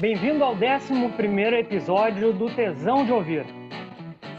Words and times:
Bem-vindo 0.00 0.44
ao 0.44 0.52
11 0.54 0.94
episódio 1.56 2.32
do 2.32 2.48
Tesão 2.54 3.04
de 3.04 3.10
Ouvir. 3.10 3.44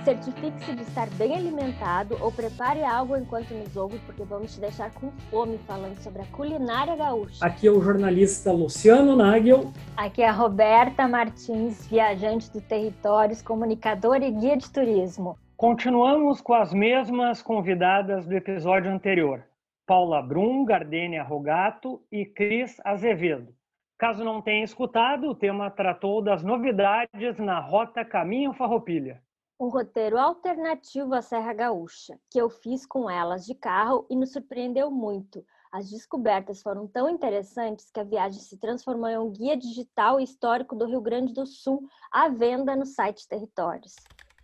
Certifique-se 0.05 0.73
de 0.73 0.83
estar 0.83 1.09
bem 1.17 1.35
alimentado 1.35 2.17
ou 2.21 2.31
prepare 2.31 2.81
algo 2.81 3.17
enquanto 3.17 3.53
nos 3.53 3.75
ouve, 3.75 3.99
porque 4.05 4.23
vamos 4.23 4.55
te 4.55 4.61
deixar 4.61 4.89
com 4.93 5.11
fome 5.29 5.57
falando 5.67 5.97
sobre 5.97 6.21
a 6.21 6.25
culinária 6.27 6.95
gaúcha. 6.95 7.45
Aqui 7.45 7.67
é 7.67 7.71
o 7.71 7.81
jornalista 7.81 8.53
Luciano 8.53 9.17
Nagel. 9.17 9.73
Aqui 9.97 10.21
é 10.21 10.29
a 10.29 10.31
Roberta 10.31 11.09
Martins, 11.09 11.85
viajante 11.87 12.49
do 12.53 12.61
territórios, 12.61 13.41
comunicadora 13.41 14.25
e 14.25 14.31
guia 14.31 14.55
de 14.55 14.71
turismo. 14.71 15.37
Continuamos 15.57 16.39
com 16.39 16.53
as 16.53 16.73
mesmas 16.73 17.41
convidadas 17.41 18.25
do 18.25 18.33
episódio 18.33 18.89
anterior. 18.89 19.43
Paula 19.85 20.21
Brum, 20.21 20.63
Gardênia 20.63 21.21
Rogato 21.21 22.01
e 22.09 22.25
Cris 22.25 22.77
Azevedo. 22.85 23.58
Caso 23.99 24.23
não 24.23 24.41
tenha 24.41 24.63
escutado, 24.63 25.27
o 25.27 25.35
tema 25.35 25.69
tratou 25.69 26.21
das 26.21 26.41
novidades 26.41 27.37
na 27.37 27.59
Rota 27.59 28.05
Caminho 28.05 28.53
Farroupilha. 28.53 29.21
Um 29.59 29.67
roteiro 29.67 30.17
alternativo 30.17 31.13
à 31.13 31.21
Serra 31.21 31.51
Gaúcha, 31.51 32.17
que 32.31 32.39
eu 32.39 32.49
fiz 32.49 32.85
com 32.85 33.09
elas 33.09 33.45
de 33.45 33.53
carro 33.53 34.07
e 34.09 34.15
nos 34.15 34.31
surpreendeu 34.31 34.89
muito. 34.89 35.43
As 35.69 35.89
descobertas 35.89 36.61
foram 36.61 36.87
tão 36.87 37.09
interessantes 37.09 37.91
que 37.91 37.99
a 37.99 38.05
viagem 38.05 38.39
se 38.39 38.57
transformou 38.57 39.09
em 39.09 39.17
um 39.17 39.29
guia 39.29 39.57
digital 39.57 40.17
e 40.17 40.23
histórico 40.23 40.77
do 40.77 40.85
Rio 40.85 41.01
Grande 41.01 41.33
do 41.33 41.45
Sul 41.45 41.85
à 42.09 42.29
venda 42.29 42.77
no 42.77 42.85
site 42.85 43.27
Territórios. 43.27 43.95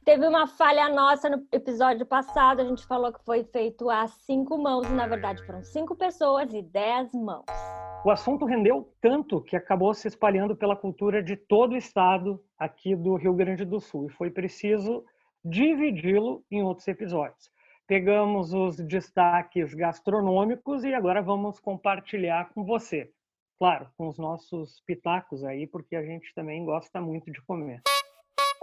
Teve 0.03 0.27
uma 0.27 0.47
falha 0.47 0.89
nossa 0.89 1.29
no 1.29 1.47
episódio 1.49 2.05
passado, 2.05 2.59
a 2.59 2.65
gente 2.65 2.85
falou 2.85 3.13
que 3.13 3.23
foi 3.23 3.45
feito 3.45 3.89
a 3.89 4.05
cinco 4.07 4.57
mãos, 4.57 4.85
e 4.85 4.93
na 4.93 5.07
verdade 5.07 5.41
foram 5.45 5.63
cinco 5.63 5.95
pessoas 5.95 6.53
e 6.53 6.61
dez 6.61 7.13
mãos. 7.13 7.45
O 8.05 8.11
assunto 8.11 8.45
rendeu 8.45 8.93
tanto 9.01 9.41
que 9.41 9.55
acabou 9.55 9.91
se 9.91 10.07
espalhando 10.07 10.55
pela 10.55 10.75
cultura 10.75 11.23
de 11.23 11.35
todo 11.35 11.71
o 11.71 11.75
estado 11.75 12.39
aqui 12.55 12.95
do 12.95 13.15
Rio 13.15 13.33
Grande 13.33 13.65
do 13.65 13.79
Sul 13.79 14.05
e 14.05 14.11
foi 14.11 14.29
preciso 14.29 15.03
dividi-lo 15.43 16.45
em 16.51 16.61
outros 16.61 16.87
episódios. 16.87 17.49
Pegamos 17.87 18.53
os 18.53 18.75
destaques 18.77 19.73
gastronômicos 19.73 20.83
e 20.83 20.93
agora 20.93 21.19
vamos 21.19 21.59
compartilhar 21.59 22.53
com 22.53 22.63
você. 22.63 23.11
Claro, 23.57 23.89
com 23.97 24.07
os 24.07 24.19
nossos 24.19 24.79
pitacos 24.81 25.43
aí, 25.43 25.65
porque 25.65 25.95
a 25.95 26.03
gente 26.03 26.31
também 26.35 26.63
gosta 26.63 27.01
muito 27.01 27.31
de 27.31 27.41
comer. 27.41 27.81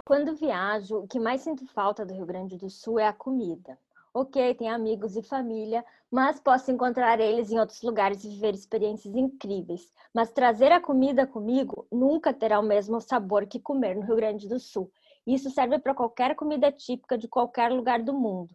Quando 0.05 0.37
viajo, 0.37 0.99
o 0.99 1.07
que 1.07 1.19
mais 1.19 1.41
sinto 1.41 1.67
falta 1.67 2.05
do 2.05 2.13
Rio 2.13 2.25
Grande 2.25 2.57
do 2.57 2.69
Sul 2.69 2.97
é 2.97 3.07
a 3.07 3.13
comida. 3.13 3.77
Ok, 4.15 4.53
tem 4.53 4.69
amigos 4.69 5.15
e 5.15 5.23
família, 5.23 5.83
mas 6.11 6.39
posso 6.39 6.71
encontrar 6.71 7.19
eles 7.19 7.51
em 7.51 7.59
outros 7.59 7.81
lugares 7.81 8.23
e 8.23 8.29
viver 8.29 8.53
experiências 8.53 9.15
incríveis. 9.15 9.91
Mas 10.13 10.31
trazer 10.31 10.71
a 10.71 10.79
comida 10.79 11.25
comigo 11.25 11.87
nunca 11.91 12.31
terá 12.31 12.59
o 12.59 12.63
mesmo 12.63 13.01
sabor 13.01 13.47
que 13.47 13.59
comer 13.59 13.95
no 13.95 14.03
Rio 14.03 14.15
Grande 14.15 14.47
do 14.47 14.59
Sul. 14.59 14.91
Isso 15.25 15.49
serve 15.49 15.79
para 15.79 15.95
qualquer 15.95 16.35
comida 16.35 16.71
típica 16.71 17.17
de 17.17 17.27
qualquer 17.27 17.71
lugar 17.71 18.03
do 18.03 18.13
mundo. 18.13 18.53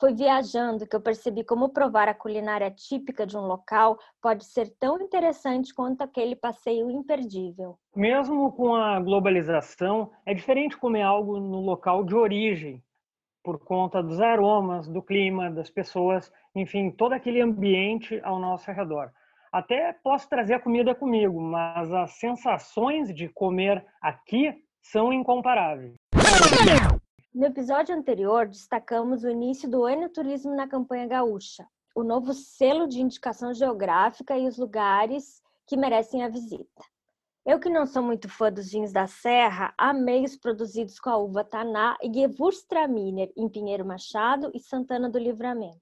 Foi 0.00 0.14
viajando 0.14 0.86
que 0.86 0.96
eu 0.96 1.02
percebi 1.02 1.44
como 1.44 1.68
provar 1.68 2.08
a 2.08 2.14
culinária 2.14 2.70
típica 2.70 3.26
de 3.26 3.36
um 3.36 3.46
local 3.46 3.98
pode 4.22 4.46
ser 4.46 4.70
tão 4.80 4.98
interessante 5.02 5.74
quanto 5.74 6.00
aquele 6.00 6.34
passeio 6.34 6.90
imperdível. 6.90 7.78
Mesmo 7.94 8.50
com 8.52 8.74
a 8.74 8.98
globalização, 9.00 10.10
é 10.24 10.32
diferente 10.32 10.78
comer 10.78 11.02
algo 11.02 11.38
no 11.38 11.60
local 11.60 12.02
de 12.04 12.14
origem, 12.14 12.82
por 13.44 13.58
conta 13.58 14.02
dos 14.02 14.20
aromas, 14.20 14.88
do 14.88 15.02
clima, 15.02 15.50
das 15.50 15.68
pessoas, 15.68 16.32
enfim, 16.56 16.90
todo 16.90 17.12
aquele 17.12 17.42
ambiente 17.42 18.18
ao 18.24 18.40
nosso 18.40 18.72
redor. 18.72 19.12
Até 19.52 19.92
posso 19.92 20.28
trazer 20.28 20.54
a 20.54 20.60
comida 20.60 20.94
comigo, 20.94 21.40
mas 21.40 21.92
as 21.92 22.12
sensações 22.12 23.14
de 23.14 23.28
comer 23.28 23.84
aqui 24.00 24.52
são 24.80 25.12
incomparáveis. 25.12 25.94
No 27.34 27.46
episódio 27.46 27.94
anterior, 27.94 28.48
destacamos 28.48 29.24
o 29.24 29.28
início 29.28 29.70
do 29.70 29.88
enoturismo 29.88 30.54
na 30.56 30.66
campanha 30.66 31.06
gaúcha, 31.06 31.66
o 31.94 32.02
novo 32.02 32.32
selo 32.32 32.88
de 32.88 33.00
indicação 33.00 33.52
geográfica 33.52 34.38
e 34.38 34.48
os 34.48 34.56
lugares 34.56 35.42
que 35.66 35.76
merecem 35.76 36.24
a 36.24 36.28
visita. 36.28 36.93
Eu 37.46 37.60
que 37.60 37.68
não 37.68 37.84
sou 37.84 38.02
muito 38.02 38.26
fã 38.26 38.50
dos 38.50 38.72
vinhos 38.72 38.90
da 38.90 39.06
Serra, 39.06 39.74
amei 39.76 40.24
os 40.24 40.34
produzidos 40.34 40.98
com 40.98 41.10
a 41.10 41.18
uva 41.18 41.44
Taná 41.44 41.94
e 42.02 42.10
Gewürztraminer 42.10 43.30
em 43.36 43.50
Pinheiro 43.50 43.84
Machado 43.84 44.50
e 44.54 44.58
Santana 44.58 45.10
do 45.10 45.18
Livramento. 45.18 45.78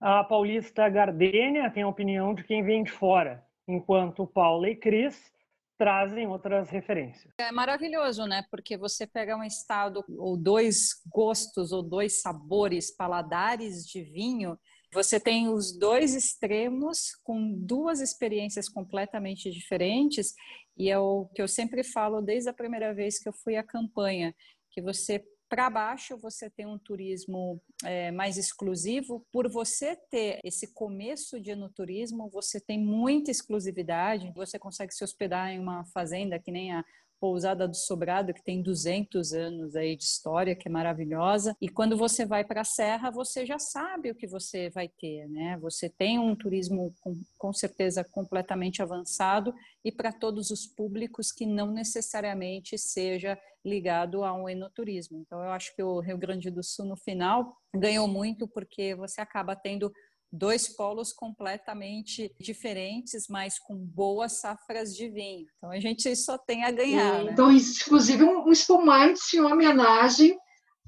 A 0.00 0.24
paulista 0.24 0.88
Gardênia 0.88 1.70
tem 1.70 1.84
a 1.84 1.88
opinião 1.88 2.34
de 2.34 2.42
quem 2.42 2.64
vem 2.64 2.82
de 2.82 2.90
fora, 2.90 3.46
enquanto 3.68 4.26
Paula 4.26 4.68
e 4.68 4.74
Cris 4.74 5.32
trazem 5.78 6.26
outras 6.26 6.68
referências. 6.68 7.32
É 7.38 7.52
maravilhoso, 7.52 8.26
né? 8.26 8.44
Porque 8.50 8.76
você 8.76 9.06
pega 9.06 9.36
um 9.36 9.44
estado 9.44 10.04
ou 10.18 10.36
dois 10.36 11.00
gostos 11.08 11.70
ou 11.70 11.80
dois 11.80 12.20
sabores, 12.20 12.90
paladares 12.90 13.86
de 13.86 14.02
vinho 14.02 14.58
você 14.92 15.18
tem 15.20 15.48
os 15.48 15.76
dois 15.76 16.14
extremos 16.14 17.14
com 17.22 17.52
duas 17.52 18.00
experiências 18.00 18.68
completamente 18.68 19.50
diferentes, 19.50 20.34
e 20.76 20.90
é 20.90 20.98
o 20.98 21.26
que 21.34 21.42
eu 21.42 21.48
sempre 21.48 21.82
falo 21.82 22.20
desde 22.20 22.48
a 22.48 22.54
primeira 22.54 22.94
vez 22.94 23.18
que 23.18 23.28
eu 23.28 23.32
fui 23.32 23.56
à 23.56 23.62
campanha, 23.62 24.34
que 24.70 24.82
você 24.82 25.24
para 25.48 25.70
baixo 25.70 26.18
você 26.18 26.50
tem 26.50 26.66
um 26.66 26.78
turismo 26.78 27.62
é, 27.84 28.10
mais 28.10 28.36
exclusivo. 28.36 29.24
Por 29.32 29.48
você 29.48 29.96
ter 30.10 30.40
esse 30.44 30.72
começo 30.72 31.40
de 31.40 31.50
enoturismo, 31.50 32.28
você 32.30 32.60
tem 32.60 32.78
muita 32.78 33.30
exclusividade. 33.30 34.32
Você 34.34 34.58
consegue 34.58 34.92
se 34.92 35.04
hospedar 35.04 35.50
em 35.50 35.60
uma 35.60 35.84
fazenda 35.86 36.38
que 36.38 36.50
nem 36.50 36.72
a 36.72 36.84
Pousada 37.20 37.66
do 37.66 37.76
Sobrado, 37.76 38.32
que 38.32 38.42
tem 38.42 38.62
200 38.62 39.32
anos 39.32 39.76
aí 39.76 39.96
de 39.96 40.04
história, 40.04 40.54
que 40.54 40.68
é 40.68 40.70
maravilhosa. 40.70 41.56
E 41.60 41.68
quando 41.68 41.96
você 41.96 42.24
vai 42.24 42.44
para 42.44 42.60
a 42.60 42.64
Serra, 42.64 43.10
você 43.10 43.44
já 43.46 43.58
sabe 43.58 44.10
o 44.10 44.14
que 44.14 44.26
você 44.26 44.70
vai 44.70 44.88
ter, 44.88 45.28
né? 45.28 45.58
Você 45.60 45.88
tem 45.88 46.18
um 46.18 46.34
turismo 46.34 46.94
com, 47.00 47.20
com 47.38 47.52
certeza 47.52 48.04
completamente 48.04 48.82
avançado 48.82 49.54
e 49.84 49.92
para 49.92 50.12
todos 50.12 50.50
os 50.50 50.66
públicos 50.66 51.32
que 51.32 51.46
não 51.46 51.70
necessariamente 51.70 52.76
seja 52.78 53.38
ligado 53.64 54.22
ao 54.22 54.48
enoturismo. 54.48 55.18
Então, 55.18 55.42
eu 55.42 55.50
acho 55.50 55.74
que 55.74 55.82
o 55.82 56.00
Rio 56.00 56.16
Grande 56.16 56.50
do 56.50 56.62
Sul, 56.62 56.86
no 56.86 56.96
final, 56.96 57.56
ganhou 57.74 58.06
muito 58.06 58.46
porque 58.46 58.94
você 58.94 59.20
acaba 59.20 59.56
tendo 59.56 59.92
dois 60.32 60.68
polos 60.68 61.12
completamente 61.12 62.34
diferentes, 62.38 63.26
mas 63.28 63.58
com 63.58 63.76
boas 63.76 64.40
safras 64.40 64.94
de 64.94 65.08
vinho. 65.08 65.46
Então 65.56 65.70
a 65.70 65.80
gente 65.80 66.14
só 66.16 66.36
tem 66.36 66.64
a 66.64 66.70
ganhar. 66.70 67.24
Né? 67.24 67.32
Então, 67.32 67.50
inclusive, 67.50 68.24
um 68.24 68.50
espumante 68.50 69.36
em 69.36 69.40
homenagem 69.40 70.36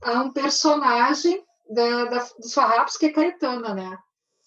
a 0.02 0.22
um 0.22 0.32
personagem 0.32 1.42
da, 1.70 2.04
da, 2.04 2.28
dos 2.38 2.54
farrapos 2.54 2.96
que 2.96 3.06
é 3.06 3.12
Caetana, 3.12 3.74
né? 3.74 3.98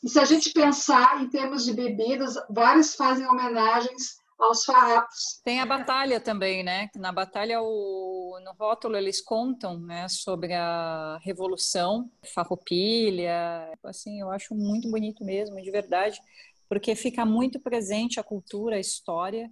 E 0.03 0.09
se 0.09 0.19
a 0.19 0.25
gente 0.25 0.51
pensar 0.51 1.21
em 1.21 1.29
termos 1.29 1.63
de 1.63 1.73
bebidas, 1.73 2.35
vários 2.49 2.95
fazem 2.95 3.27
homenagens 3.27 4.20
aos 4.43 4.65
farrapos. 4.65 5.41
Tem 5.43 5.59
a 5.59 5.65
batalha 5.65 6.19
também, 6.19 6.63
né? 6.63 6.89
Na 6.95 7.11
batalha, 7.11 7.61
o, 7.61 8.39
no 8.43 8.53
rótulo, 8.53 8.97
eles 8.97 9.21
contam 9.21 9.79
né, 9.79 10.07
sobre 10.09 10.53
a 10.53 11.19
revolução 11.23 12.11
farroupilha. 12.33 13.71
Assim, 13.83 14.19
eu 14.19 14.31
acho 14.31 14.55
muito 14.55 14.89
bonito 14.89 15.23
mesmo, 15.23 15.61
de 15.61 15.71
verdade, 15.71 16.19
porque 16.67 16.95
fica 16.95 17.25
muito 17.25 17.59
presente 17.59 18.19
a 18.19 18.23
cultura, 18.23 18.75
a 18.75 18.79
história, 18.79 19.49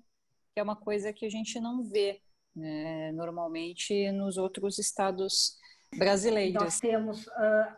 que 0.53 0.59
é 0.59 0.63
uma 0.63 0.75
coisa 0.75 1.13
que 1.13 1.25
a 1.25 1.29
gente 1.29 1.59
não 1.59 1.83
vê 1.83 2.21
né, 2.55 3.11
normalmente 3.11 4.11
nos 4.11 4.37
outros 4.37 4.79
estados 4.79 5.57
brasileiros. 5.95 6.61
Nós 6.61 6.79
temos 6.79 7.27
uh, 7.27 7.31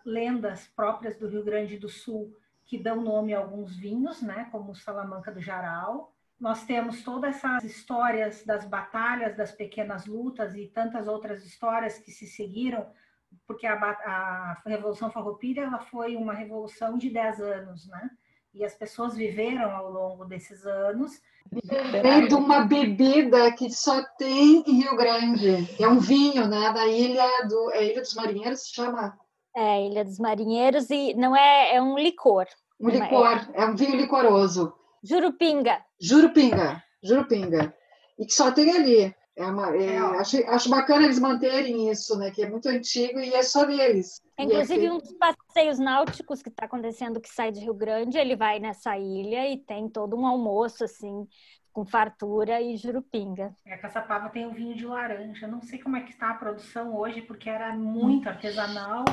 lendas 0.05 0.67
próprias 0.75 1.17
do 1.17 1.27
Rio 1.27 1.43
Grande 1.43 1.77
do 1.77 1.89
Sul 1.89 2.35
que 2.65 2.77
dão 2.77 3.01
nome 3.01 3.33
a 3.33 3.39
alguns 3.39 3.75
vinhos, 3.75 4.21
né, 4.21 4.47
como 4.49 4.71
o 4.71 4.75
Salamanca 4.75 5.29
do 5.29 5.41
Jaral, 5.41 6.13
nós 6.41 6.63
temos 6.65 7.03
todas 7.03 7.35
essas 7.35 7.63
histórias 7.63 8.43
das 8.43 8.65
batalhas, 8.65 9.37
das 9.37 9.51
pequenas 9.51 10.07
lutas 10.07 10.55
e 10.55 10.65
tantas 10.65 11.07
outras 11.07 11.45
histórias 11.45 11.99
que 11.99 12.09
se 12.09 12.25
seguiram, 12.25 12.83
porque 13.45 13.67
a, 13.67 13.75
a 13.75 14.61
Revolução 14.65 15.11
Farroupilha 15.11 15.61
ela 15.61 15.77
foi 15.77 16.15
uma 16.15 16.33
revolução 16.33 16.97
de 16.97 17.11
10 17.11 17.39
anos, 17.41 17.87
né? 17.87 18.09
E 18.55 18.65
as 18.65 18.73
pessoas 18.73 19.15
viveram 19.15 19.69
ao 19.69 19.91
longo 19.91 20.25
desses 20.25 20.65
anos. 20.65 21.21
Vem 22.01 22.27
de 22.27 22.33
uma 22.33 22.65
bebida 22.65 23.51
que 23.53 23.69
só 23.69 24.03
tem 24.17 24.63
em 24.65 24.81
Rio 24.81 24.97
Grande, 24.97 25.69
é 25.79 25.87
um 25.87 25.99
vinho, 25.99 26.47
né? 26.47 26.73
Da 26.73 26.87
ilha 26.87 27.47
do 27.47 27.71
é 27.71 27.85
Ilha 27.85 28.01
dos 28.01 28.15
Marinheiros, 28.15 28.63
se 28.63 28.73
chama? 28.73 29.15
É, 29.55 29.85
Ilha 29.85 30.03
dos 30.03 30.17
Marinheiros 30.17 30.89
e 30.89 31.13
não 31.13 31.35
é, 31.35 31.75
é 31.75 31.81
um 31.81 31.97
licor. 31.99 32.47
Um 32.79 32.89
licor, 32.89 33.47
é, 33.53 33.61
é 33.61 33.65
um 33.67 33.75
vinho 33.75 33.95
licoroso. 33.95 34.73
Jurupinga. 35.03 35.79
Jurupinga, 36.01 36.83
Jurupinga. 37.03 37.73
E 38.17 38.25
que 38.25 38.33
só 38.33 38.51
tem 38.51 38.71
ali. 38.71 39.15
É 39.35 39.45
uma, 39.45 39.75
é, 39.75 39.97
acho, 39.97 40.37
acho 40.49 40.69
bacana 40.69 41.05
eles 41.05 41.17
manterem 41.17 41.89
isso, 41.89 42.17
né? 42.17 42.31
Que 42.31 42.43
é 42.43 42.49
muito 42.49 42.67
antigo 42.67 43.19
e 43.19 43.33
é 43.33 43.41
só 43.41 43.65
deles. 43.65 44.21
É, 44.37 44.43
inclusive, 44.43 44.85
é 44.85 44.91
um 44.91 44.97
dos 44.97 45.13
passeios 45.13 45.79
náuticos 45.79 46.41
que 46.41 46.49
está 46.49 46.65
acontecendo, 46.65 47.21
que 47.21 47.29
sai 47.29 47.51
de 47.51 47.61
Rio 47.61 47.73
Grande, 47.73 48.17
ele 48.17 48.35
vai 48.35 48.59
nessa 48.59 48.97
ilha 48.97 49.49
e 49.49 49.57
tem 49.57 49.87
todo 49.87 50.17
um 50.17 50.27
almoço, 50.27 50.83
assim, 50.83 51.25
com 51.71 51.85
fartura 51.85 52.61
e 52.61 52.75
jurupinga. 52.75 53.55
É, 53.65 53.77
Caçapava 53.77 54.29
tem 54.29 54.45
o 54.45 54.51
vinho 54.51 54.75
de 54.75 54.85
laranja. 54.85 55.47
Não 55.47 55.61
sei 55.61 55.79
como 55.79 55.95
é 55.95 56.01
que 56.01 56.11
está 56.11 56.31
a 56.31 56.35
produção 56.35 56.95
hoje, 56.95 57.21
porque 57.21 57.49
era 57.49 57.73
muito 57.73 58.27
artesanal. 58.27 59.05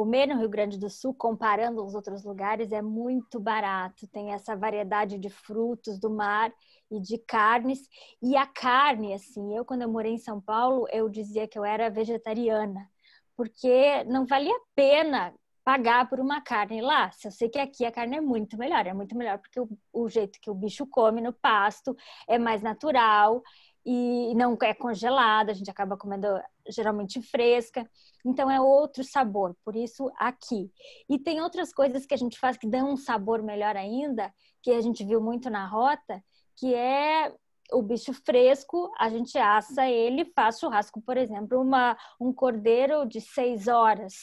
Comer 0.00 0.26
no 0.26 0.38
Rio 0.38 0.48
Grande 0.48 0.78
do 0.78 0.88
Sul, 0.88 1.12
comparando 1.12 1.84
os 1.84 1.94
outros 1.94 2.24
lugares, 2.24 2.72
é 2.72 2.80
muito 2.80 3.38
barato. 3.38 4.06
Tem 4.06 4.32
essa 4.32 4.56
variedade 4.56 5.18
de 5.18 5.28
frutos 5.28 5.98
do 5.98 6.08
mar 6.08 6.50
e 6.90 6.98
de 6.98 7.18
carnes. 7.18 7.86
E 8.22 8.34
a 8.34 8.46
carne, 8.46 9.12
assim, 9.12 9.54
eu 9.54 9.62
quando 9.62 9.82
eu 9.82 9.90
morei 9.90 10.12
em 10.12 10.18
São 10.18 10.40
Paulo, 10.40 10.86
eu 10.90 11.06
dizia 11.06 11.46
que 11.46 11.58
eu 11.58 11.66
era 11.66 11.90
vegetariana, 11.90 12.88
porque 13.36 14.02
não 14.04 14.24
valia 14.24 14.56
a 14.56 14.60
pena 14.74 15.34
pagar 15.62 16.08
por 16.08 16.18
uma 16.18 16.40
carne 16.40 16.80
lá. 16.80 17.10
Se 17.12 17.28
eu 17.28 17.30
sei 17.30 17.50
que 17.50 17.58
aqui 17.58 17.84
a 17.84 17.92
carne 17.92 18.16
é 18.16 18.20
muito 18.22 18.56
melhor, 18.56 18.86
é 18.86 18.94
muito 18.94 19.14
melhor 19.14 19.36
porque 19.36 19.60
o, 19.60 19.68
o 19.92 20.08
jeito 20.08 20.40
que 20.40 20.50
o 20.50 20.54
bicho 20.54 20.86
come 20.86 21.20
no 21.20 21.34
pasto 21.34 21.94
é 22.26 22.38
mais 22.38 22.62
natural 22.62 23.42
e 23.84 24.34
não 24.34 24.56
é 24.62 24.74
congelada, 24.74 25.52
a 25.52 25.54
gente 25.54 25.70
acaba 25.70 25.96
comendo 25.96 26.26
geralmente 26.68 27.22
fresca. 27.22 27.88
Então 28.24 28.50
é 28.50 28.60
outro 28.60 29.02
sabor, 29.02 29.56
por 29.64 29.74
isso 29.74 30.10
aqui. 30.16 30.70
E 31.08 31.18
tem 31.18 31.40
outras 31.40 31.72
coisas 31.72 32.04
que 32.04 32.14
a 32.14 32.16
gente 32.16 32.38
faz 32.38 32.56
que 32.56 32.66
dão 32.66 32.92
um 32.92 32.96
sabor 32.96 33.42
melhor 33.42 33.76
ainda, 33.76 34.32
que 34.62 34.70
a 34.72 34.80
gente 34.80 35.04
viu 35.04 35.20
muito 35.20 35.48
na 35.48 35.66
rota, 35.66 36.22
que 36.56 36.74
é 36.74 37.34
o 37.72 37.82
bicho 37.82 38.12
fresco, 38.12 38.92
a 38.98 39.08
gente 39.08 39.38
assa 39.38 39.88
ele, 39.88 40.24
faz 40.34 40.58
churrasco, 40.58 41.00
por 41.00 41.16
exemplo, 41.16 41.60
uma, 41.60 41.96
um 42.20 42.32
cordeiro 42.32 43.06
de 43.06 43.20
seis 43.20 43.68
horas, 43.68 44.14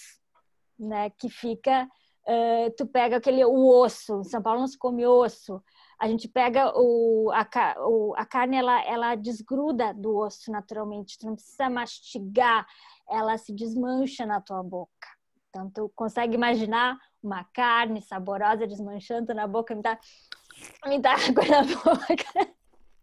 né? 0.78 1.10
Que 1.12 1.30
fica, 1.30 1.86
uh, 2.28 2.72
tu 2.78 2.86
pega 2.86 3.18
aquele 3.18 3.44
o 3.46 3.68
osso. 3.68 4.20
Em 4.20 4.24
São 4.26 4.42
Paulo 4.42 4.60
não 4.60 4.68
se 4.68 4.78
come 4.78 5.06
osso. 5.06 5.64
A 6.00 6.08
gente 6.08 6.28
pega 6.28 6.72
o 6.76 7.32
a, 7.32 7.48
o, 7.88 8.14
a 8.16 8.26
carne, 8.26 8.58
ela, 8.58 8.84
ela 8.86 9.16
desgruda 9.16 9.94
do 9.94 10.18
osso 10.18 10.52
naturalmente. 10.52 11.18
Tu 11.18 11.26
não 11.26 11.36
precisa 11.36 11.70
mastigar, 11.70 12.66
ela 13.10 13.38
se 13.38 13.54
desmancha 13.54 14.26
na 14.26 14.40
tua 14.40 14.62
boca. 14.62 15.08
Então 15.50 15.70
tu 15.70 15.92
consegue 15.96 16.36
imaginar 16.36 16.98
uma 17.24 17.44
carne 17.46 18.02
saborosa 18.02 18.68
desmanchando 18.68 19.34
na 19.34 19.48
boca, 19.48 19.74
me 19.74 19.82
dá, 19.82 20.00
me 20.86 21.00
dá 21.00 21.14
água 21.28 21.46
na 21.46 21.64
boca 21.64 22.58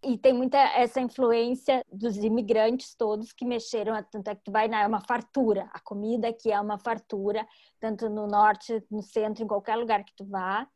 e 0.04 0.18
tem 0.18 0.32
muita 0.32 0.58
essa 0.58 1.00
influência 1.00 1.84
dos 1.90 2.16
imigrantes 2.16 2.94
todos 2.94 3.32
que 3.32 3.44
mexeram, 3.44 4.00
tanto 4.10 4.28
é 4.28 4.34
que 4.34 4.44
tu 4.44 4.52
vai 4.52 4.68
na 4.68 4.82
é 4.82 4.86
uma 4.86 5.00
fartura, 5.00 5.68
a 5.72 5.80
comida 5.80 6.28
aqui 6.28 6.52
é 6.52 6.60
uma 6.60 6.78
fartura, 6.78 7.46
tanto 7.80 8.08
no 8.08 8.26
norte, 8.26 8.84
no 8.90 9.02
centro, 9.02 9.42
em 9.42 9.46
qualquer 9.46 9.76
lugar 9.76 10.04
que 10.04 10.14
tu 10.14 10.24
vá. 10.24 10.68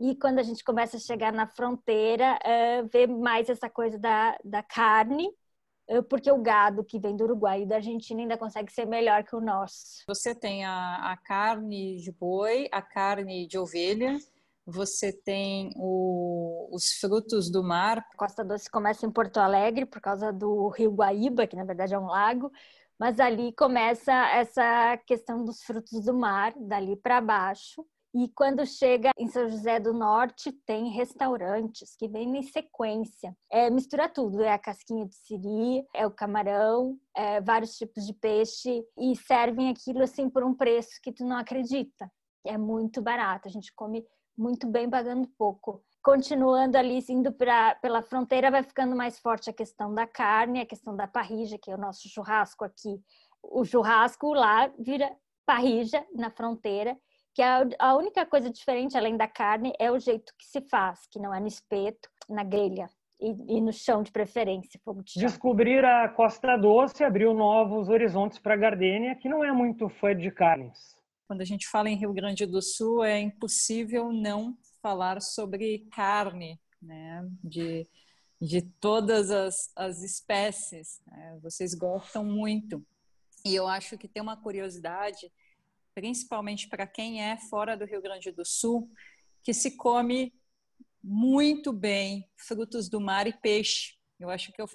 E 0.00 0.14
quando 0.14 0.38
a 0.38 0.42
gente 0.42 0.62
começa 0.62 0.96
a 0.96 1.00
chegar 1.00 1.32
na 1.32 1.46
fronteira, 1.46 2.38
uh, 2.38 2.88
vê 2.92 3.06
mais 3.06 3.48
essa 3.48 3.68
coisa 3.68 3.98
da, 3.98 4.38
da 4.44 4.62
carne, 4.62 5.28
uh, 5.90 6.02
porque 6.04 6.30
o 6.30 6.40
gado 6.40 6.84
que 6.84 7.00
vem 7.00 7.16
do 7.16 7.24
Uruguai 7.24 7.62
e 7.62 7.66
da 7.66 7.76
Argentina 7.76 8.20
ainda 8.20 8.38
consegue 8.38 8.72
ser 8.72 8.86
melhor 8.86 9.24
que 9.24 9.34
o 9.34 9.40
nosso. 9.40 10.04
Você 10.06 10.34
tem 10.34 10.64
a, 10.64 11.12
a 11.12 11.16
carne 11.16 11.96
de 11.96 12.12
boi, 12.12 12.68
a 12.70 12.80
carne 12.80 13.46
de 13.48 13.58
ovelha, 13.58 14.16
você 14.64 15.12
tem 15.12 15.72
o, 15.76 16.68
os 16.70 16.92
frutos 17.00 17.50
do 17.50 17.64
mar. 17.64 18.06
Costa 18.16 18.44
Doce 18.44 18.70
começa 18.70 19.06
em 19.06 19.10
Porto 19.10 19.38
Alegre 19.38 19.86
por 19.86 20.00
causa 20.00 20.30
do 20.30 20.68
rio 20.68 20.92
Guaíba, 20.92 21.46
que 21.46 21.56
na 21.56 21.64
verdade 21.64 21.94
é 21.94 21.98
um 21.98 22.06
lago, 22.06 22.52
mas 22.98 23.18
ali 23.18 23.52
começa 23.52 24.12
essa 24.12 24.96
questão 25.06 25.42
dos 25.42 25.62
frutos 25.62 26.04
do 26.04 26.12
mar, 26.12 26.52
dali 26.56 26.96
para 26.96 27.20
baixo. 27.20 27.84
E 28.14 28.28
quando 28.28 28.64
chega 28.64 29.10
em 29.18 29.28
São 29.28 29.48
José 29.48 29.78
do 29.78 29.92
Norte, 29.92 30.50
tem 30.66 30.90
restaurantes 30.90 31.94
que 31.94 32.08
vêm 32.08 32.38
em 32.38 32.42
sequência. 32.42 33.36
É, 33.50 33.68
mistura 33.68 34.08
tudo, 34.08 34.42
é 34.42 34.52
a 34.52 34.58
casquinha 34.58 35.06
de 35.06 35.14
siri, 35.14 35.86
é 35.94 36.06
o 36.06 36.10
camarão, 36.10 36.98
é 37.14 37.40
vários 37.40 37.76
tipos 37.76 38.06
de 38.06 38.14
peixe 38.14 38.82
e 38.96 39.14
servem 39.14 39.68
aquilo 39.68 40.02
assim 40.02 40.28
por 40.30 40.42
um 40.42 40.54
preço 40.54 40.98
que 41.02 41.12
tu 41.12 41.24
não 41.24 41.36
acredita. 41.36 42.10
É 42.46 42.56
muito 42.56 43.02
barato, 43.02 43.46
a 43.46 43.50
gente 43.50 43.72
come 43.74 44.04
muito 44.36 44.66
bem 44.66 44.88
pagando 44.88 45.28
pouco. 45.36 45.82
Continuando 46.02 46.78
ali, 46.78 47.04
indo 47.10 47.32
pra, 47.32 47.74
pela 47.74 48.00
fronteira, 48.00 48.50
vai 48.50 48.62
ficando 48.62 48.96
mais 48.96 49.18
forte 49.18 49.50
a 49.50 49.52
questão 49.52 49.92
da 49.92 50.06
carne, 50.06 50.60
a 50.60 50.66
questão 50.66 50.96
da 50.96 51.06
parrija, 51.06 51.58
que 51.58 51.70
é 51.70 51.74
o 51.74 51.78
nosso 51.78 52.08
churrasco 52.08 52.64
aqui. 52.64 53.02
O 53.42 53.64
churrasco 53.64 54.32
lá 54.32 54.72
vira 54.78 55.14
parrija 55.44 56.06
na 56.14 56.30
fronteira, 56.30 56.96
que 57.38 57.42
a, 57.42 57.64
a 57.78 57.96
única 57.96 58.26
coisa 58.26 58.50
diferente, 58.50 58.98
além 58.98 59.16
da 59.16 59.28
carne, 59.28 59.72
é 59.78 59.92
o 59.92 59.98
jeito 60.00 60.34
que 60.36 60.44
se 60.44 60.60
faz, 60.60 61.06
que 61.06 61.20
não 61.20 61.32
é 61.32 61.38
no 61.38 61.46
espeto, 61.46 62.10
na 62.28 62.42
grelha. 62.42 62.90
E, 63.20 63.56
e, 63.56 63.60
no 63.60 63.72
chão 63.72 64.02
de 64.02 64.10
preferência, 64.10 64.80
fogo 64.84 65.04
de. 65.04 65.20
Descobrir 65.20 65.84
a 65.84 66.08
Costa 66.08 66.56
Doce 66.56 67.04
abriu 67.04 67.32
novos 67.32 67.88
horizontes 67.88 68.40
para 68.40 68.54
a 68.54 68.56
Gardênia, 68.56 69.14
que 69.14 69.28
não 69.28 69.44
é 69.44 69.52
muito 69.52 69.88
fã 69.88 70.16
de 70.16 70.32
carnes. 70.32 70.96
Quando 71.28 71.40
a 71.40 71.44
gente 71.44 71.68
fala 71.68 71.88
em 71.88 71.94
Rio 71.94 72.12
Grande 72.12 72.44
do 72.44 72.60
Sul, 72.60 73.04
é 73.04 73.20
impossível 73.20 74.12
não 74.12 74.56
falar 74.82 75.20
sobre 75.20 75.86
carne, 75.92 76.60
né? 76.82 77.24
De, 77.42 77.86
de 78.40 78.62
todas 78.62 79.30
as, 79.30 79.54
as 79.76 80.02
espécies. 80.02 81.00
Né? 81.06 81.38
Vocês 81.40 81.72
gostam 81.72 82.24
muito. 82.24 82.84
E 83.44 83.54
eu 83.54 83.68
acho 83.68 83.96
que 83.96 84.08
tem 84.08 84.20
uma 84.20 84.36
curiosidade, 84.36 85.30
principalmente 85.98 86.68
para 86.68 86.86
quem 86.86 87.20
é 87.20 87.36
fora 87.36 87.76
do 87.76 87.84
Rio 87.84 88.00
Grande 88.00 88.30
do 88.30 88.44
Sul, 88.44 88.88
que 89.42 89.52
se 89.52 89.76
come 89.76 90.32
muito 91.02 91.72
bem 91.72 92.30
frutos 92.36 92.88
do 92.88 93.00
mar 93.00 93.26
e 93.26 93.32
peixe. 93.32 93.96
Eu 94.20 94.30
acho 94.30 94.52
que 94.52 94.62
eu, 94.62 94.68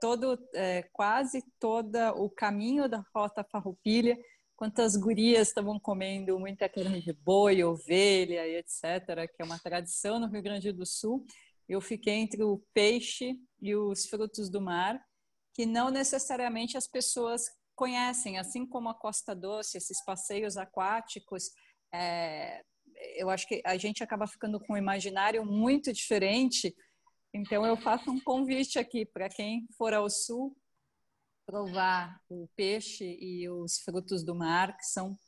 todo, 0.00 0.38
é, 0.54 0.84
quase 0.92 1.42
todo 1.58 1.96
o 2.16 2.30
caminho 2.30 2.88
da 2.88 3.04
Rota 3.12 3.42
Farroupilha 3.42 4.16
quantas 4.54 4.94
gurias 4.94 5.48
estavam 5.48 5.80
comendo 5.80 6.38
muita 6.38 6.68
carne 6.68 7.00
de 7.00 7.14
boi, 7.14 7.64
ovelha 7.64 8.46
etc., 8.46 9.26
que 9.34 9.40
é 9.40 9.44
uma 9.44 9.58
tradição 9.58 10.20
no 10.20 10.28
Rio 10.28 10.42
Grande 10.42 10.70
do 10.70 10.86
Sul. 10.86 11.26
Eu 11.66 11.80
fiquei 11.80 12.12
entre 12.12 12.44
o 12.44 12.62
peixe 12.72 13.40
e 13.60 13.74
os 13.74 14.06
frutos 14.06 14.48
do 14.48 14.60
mar, 14.60 15.02
que 15.54 15.66
não 15.66 15.90
necessariamente 15.90 16.76
as 16.76 16.86
pessoas 16.86 17.48
conhecem, 17.80 18.36
assim 18.36 18.66
como 18.66 18.90
a 18.90 18.94
Costa 18.94 19.34
Doce, 19.34 19.78
esses 19.78 20.04
passeios 20.04 20.58
aquáticos. 20.58 21.44
É, 21.90 22.62
eu 23.16 23.30
acho 23.30 23.48
que 23.48 23.62
a 23.64 23.78
gente 23.78 24.04
acaba 24.04 24.26
ficando 24.26 24.60
com 24.60 24.74
um 24.74 24.76
imaginário 24.76 25.46
muito 25.46 25.90
diferente. 25.90 26.76
Então, 27.32 27.64
eu 27.64 27.78
faço 27.78 28.10
um 28.10 28.20
convite 28.20 28.78
aqui 28.78 29.06
para 29.06 29.30
quem 29.30 29.66
for 29.78 29.94
ao 29.94 30.10
sul, 30.10 30.54
provar 31.46 32.20
o 32.28 32.46
peixe 32.54 33.16
e 33.18 33.48
os 33.48 33.78
frutos 33.78 34.22
do 34.22 34.34
mar, 34.34 34.76
que 34.76 34.84
são 34.84 35.18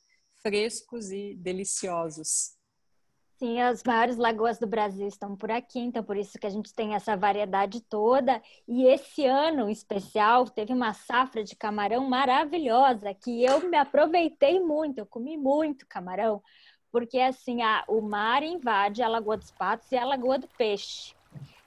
frescos 0.43 1.09
e 1.09 1.33
deliciosos. 1.35 2.55
Sim, 3.43 3.59
as 3.59 3.83
maiores 3.83 4.15
lagoas 4.15 4.57
do 4.57 4.65
Brasil 4.65 5.05
estão 5.05 5.35
por 5.35 5.51
aqui, 5.51 5.77
então 5.77 6.01
por 6.01 6.15
isso 6.15 6.39
que 6.39 6.47
a 6.47 6.49
gente 6.49 6.73
tem 6.73 6.95
essa 6.95 7.17
variedade 7.17 7.81
toda. 7.81 8.41
E 8.65 8.85
esse 8.85 9.25
ano 9.25 9.67
em 9.67 9.71
especial 9.73 10.45
teve 10.45 10.71
uma 10.71 10.93
safra 10.93 11.43
de 11.43 11.53
camarão 11.53 12.07
maravilhosa 12.07 13.13
que 13.13 13.43
eu 13.43 13.69
me 13.69 13.75
aproveitei 13.75 14.61
muito, 14.61 14.99
eu 14.99 15.05
comi 15.05 15.35
muito 15.35 15.85
camarão, 15.89 16.41
porque 16.89 17.19
assim, 17.19 17.61
a, 17.61 17.83
o 17.89 17.99
mar 17.99 18.43
invade 18.43 19.03
a 19.03 19.09
Lagoa 19.09 19.35
dos 19.35 19.51
Patos 19.51 19.91
e 19.91 19.97
a 19.97 20.05
Lagoa 20.05 20.39
do 20.39 20.47
Peixe. 20.57 21.13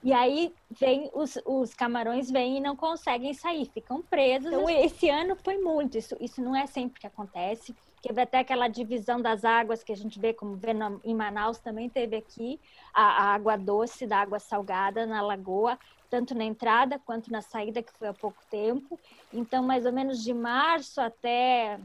E 0.03 0.15
aí 0.15 0.55
vem 0.71 1.11
os, 1.13 1.39
os 1.45 1.75
camarões 1.75 2.31
vêm 2.31 2.57
e 2.57 2.61
não 2.61 2.75
conseguem 2.75 3.35
sair, 3.35 3.67
ficam 3.67 4.01
presos. 4.01 4.51
Então, 4.51 4.71
esse 4.71 5.11
ano 5.11 5.37
foi 5.45 5.59
muito. 5.59 5.99
Isso, 5.99 6.17
isso 6.21 6.41
não 6.41 6.57
é 6.57 6.67
sempre 6.67 6.99
que 6.99 7.07
acontece. 7.07 7.77
Teve 8.03 8.21
até 8.23 8.39
aquela 8.39 8.69
divisão 8.69 9.21
das 9.21 9.45
águas 9.45 9.83
que 9.83 9.93
a 9.93 9.97
gente 9.97 10.21
vê, 10.21 10.33
como 10.33 10.57
vê 10.57 10.71
em 11.03 11.15
Manaus, 11.15 11.59
também 11.59 11.91
teve 11.91 12.17
aqui 12.17 12.61
a, 12.95 13.03
a 13.03 13.35
água 13.35 13.57
doce 13.57 14.07
da 14.07 14.19
água 14.19 14.39
salgada 14.39 15.07
na 15.07 15.21
lagoa, 15.21 15.79
tanto 16.09 16.35
na 16.35 16.45
entrada 16.45 16.99
quanto 17.01 17.31
na 17.33 17.43
saída, 17.43 17.83
que 17.83 17.93
foi 17.99 18.09
há 18.09 18.15
pouco 18.15 18.45
tempo. 18.49 19.01
Então, 19.33 19.63
mais 19.63 19.87
ou 19.87 19.93
menos 19.93 20.23
de 20.23 20.33
março 20.33 21.01
até 21.01 21.81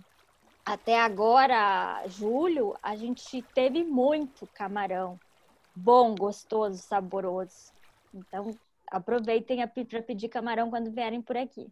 até 0.65 0.99
agora, 1.01 2.07
julho, 2.07 2.75
a 2.83 2.95
gente 2.95 3.41
teve 3.53 3.83
muito 3.83 4.47
camarão. 4.53 5.19
Bom, 5.75 6.15
gostoso, 6.15 6.77
saboroso. 6.83 7.73
Então, 8.13 8.59
aproveitem 8.91 9.59
para 9.67 10.03
pedir 10.03 10.29
camarão 10.29 10.69
quando 10.69 10.91
vierem 10.91 11.21
por 11.21 11.37
aqui. 11.37 11.71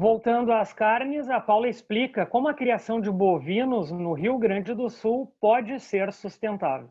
Voltando 0.00 0.52
às 0.52 0.72
carnes, 0.72 1.28
a 1.28 1.40
Paula 1.40 1.68
explica 1.68 2.24
como 2.24 2.46
a 2.46 2.54
criação 2.54 3.00
de 3.00 3.10
bovinos 3.10 3.90
no 3.90 4.12
Rio 4.12 4.38
Grande 4.38 4.72
do 4.72 4.88
Sul 4.88 5.34
pode 5.40 5.80
ser 5.80 6.12
sustentável. 6.12 6.88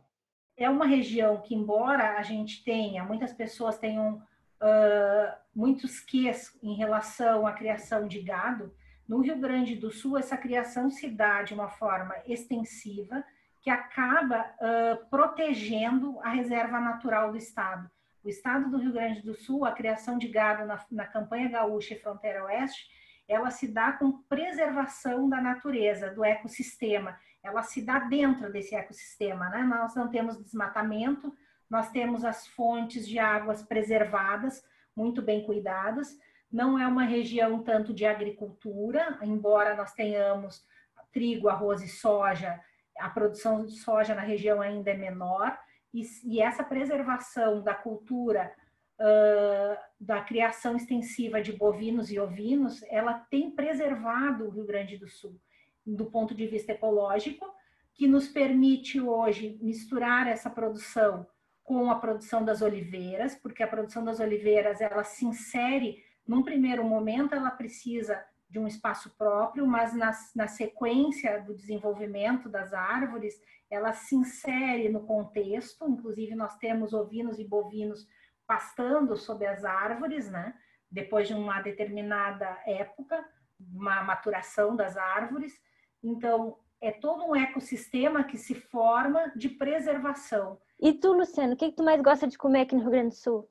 É 0.57 0.69
uma 0.69 0.85
região 0.85 1.39
que, 1.39 1.55
embora 1.55 2.17
a 2.17 2.21
gente 2.21 2.61
tenha, 2.65 3.05
muitas 3.05 3.31
pessoas 3.31 3.77
tenham 3.77 4.15
uh, 4.15 5.33
muitos 5.55 6.01
ques 6.01 6.59
em 6.61 6.75
relação 6.75 7.47
à 7.47 7.53
criação 7.53 8.09
de 8.09 8.21
gado, 8.21 8.75
no 9.07 9.21
Rio 9.21 9.39
Grande 9.39 9.73
do 9.77 9.89
Sul 9.89 10.17
essa 10.17 10.35
criação 10.35 10.89
se 10.89 11.09
dá 11.09 11.43
de 11.43 11.53
uma 11.53 11.69
forma 11.69 12.13
extensiva 12.25 13.23
que 13.61 13.69
acaba 13.69 14.41
uh, 14.41 15.09
protegendo 15.09 16.19
a 16.23 16.29
reserva 16.31 16.77
natural 16.81 17.31
do 17.31 17.37
estado 17.37 17.89
O 18.21 18.27
estado 18.27 18.69
do 18.69 18.77
Rio 18.77 18.91
Grande 18.91 19.21
do 19.21 19.33
Sul, 19.33 19.63
a 19.63 19.71
criação 19.71 20.17
de 20.17 20.27
gado 20.27 20.65
na, 20.65 20.85
na 20.91 21.05
campanha 21.05 21.47
gaúcha 21.47 21.93
e 21.93 21.99
fronteira 21.99 22.43
oeste, 22.43 22.97
ela 23.27 23.51
se 23.51 23.67
dá 23.67 23.91
com 23.91 24.24
preservação 24.24 25.27
da 25.27 25.41
natureza, 25.41 26.10
do 26.12 26.24
ecossistema. 26.24 27.17
Ela 27.43 27.62
se 27.63 27.81
dá 27.81 28.00
dentro 28.00 28.51
desse 28.51 28.75
ecossistema, 28.75 29.50
né? 29.50 29.63
Nós 29.63 29.96
não 29.96 30.10
temos 30.10 30.41
desmatamento, 30.41 31.36
nós 31.69 31.89
temos 31.91 32.24
as 32.24 32.48
fontes 32.48 33.07
de 33.07 33.19
águas 33.19 33.62
preservadas, 33.62 34.63
muito 34.96 35.22
bem 35.22 35.46
cuidadas. 35.46 36.17
Não 36.51 36.79
é 36.79 36.88
uma 36.88 37.03
região 37.03 37.62
tanto 37.62 37.93
de 37.93 38.05
agricultura, 38.05 39.19
embora 39.22 39.75
nós 39.75 39.93
tenhamos 39.93 40.65
trigo, 41.12 41.50
arroz 41.50 41.81
e 41.81 41.88
soja, 41.88 42.60
a 43.00 43.10
produção 43.10 43.65
de 43.65 43.74
soja 43.77 44.15
na 44.15 44.22
região 44.22 44.62
ainda 44.62 44.91
é 44.91 44.98
menor, 44.98 45.57
e, 45.93 46.03
e 46.24 46.41
essa 46.41 46.63
preservação 46.63 47.62
da 47.62 47.74
cultura 47.74 48.51
uh, 49.00 49.77
da 50.00 50.22
criação 50.22 50.75
extensiva 50.75 51.42
de 51.42 51.54
bovinos 51.54 52.12
e 52.12 52.20
ovinos, 52.20 52.84
ela 52.89 53.13
tem 53.13 53.51
preservado 53.51 54.46
o 54.46 54.50
Rio 54.50 54.66
Grande 54.66 54.98
do 54.98 55.08
Sul 55.08 55.39
do 55.86 56.06
ponto 56.06 56.36
de 56.36 56.46
vista 56.46 56.74
ecológico, 56.74 57.46
que 57.94 58.08
nos 58.08 58.27
permite 58.27 59.00
hoje 59.00 59.58
misturar 59.62 60.27
essa 60.27 60.50
produção 60.50 61.25
com 61.63 61.89
a 61.89 61.96
produção 61.96 62.44
das 62.44 62.62
oliveiras, 62.62 63.36
porque 63.36 63.63
a 63.63 63.68
produção 63.68 64.04
das 64.04 64.20
oliveiras 64.20 64.82
ela 64.82 65.04
se 65.04 65.25
insere 65.25 66.04
num 66.27 66.44
primeiro 66.44 66.84
momento, 66.84 67.34
ela 67.34 67.50
precisa 67.50 68.22
de 68.50 68.60
um 68.60 68.68
espaço 68.68 69.13
próprio, 69.18 69.66
mas 69.66 69.94
na, 69.94 70.12
na 70.36 70.48
sequência 70.48 71.42
do 71.42 71.54
desenvolvimento 71.54 72.48
das 72.48 72.74
árvores, 72.74 73.42
ela 73.70 73.92
se 73.94 74.16
insere 74.16 74.89
no 74.89 75.01
contexto. 75.01 75.89
Inclusive, 75.89 76.36
nós 76.36 76.58
temos 76.58 76.94
ovinos 76.94 77.39
e 77.39 77.44
bovinos 77.44 78.08
pastando 78.48 79.18
sob 79.18 79.46
as 79.46 79.66
árvores, 79.66 80.30
né? 80.30 80.56
Depois 80.89 81.27
de 81.27 81.34
uma 81.34 81.62
determinada 81.62 82.58
época, 82.66 83.24
uma 83.60 84.01
maturação 84.04 84.75
das 84.75 84.96
árvores. 84.96 85.54
Então, 86.01 86.58
é 86.80 86.92
todo 86.92 87.25
um 87.25 87.36
ecossistema 87.36 88.24
que 88.24 88.38
se 88.38 88.56
forma 88.56 89.32
de 89.36 89.50
preservação. 89.50 90.60
E 90.80 90.94
tu, 90.94 91.12
Luciano, 91.12 91.54
o 91.54 91.58
que, 91.58 91.70
que 91.70 91.75
tu 91.75 91.84
mais 91.84 92.01
gosta 92.01 92.27
de 92.27 92.38
comer 92.38 92.62
aqui 92.62 92.75
no 92.75 92.82
Rio 92.82 92.92
Grande 92.92 93.10
do 93.10 93.16
Sul? 93.16 93.50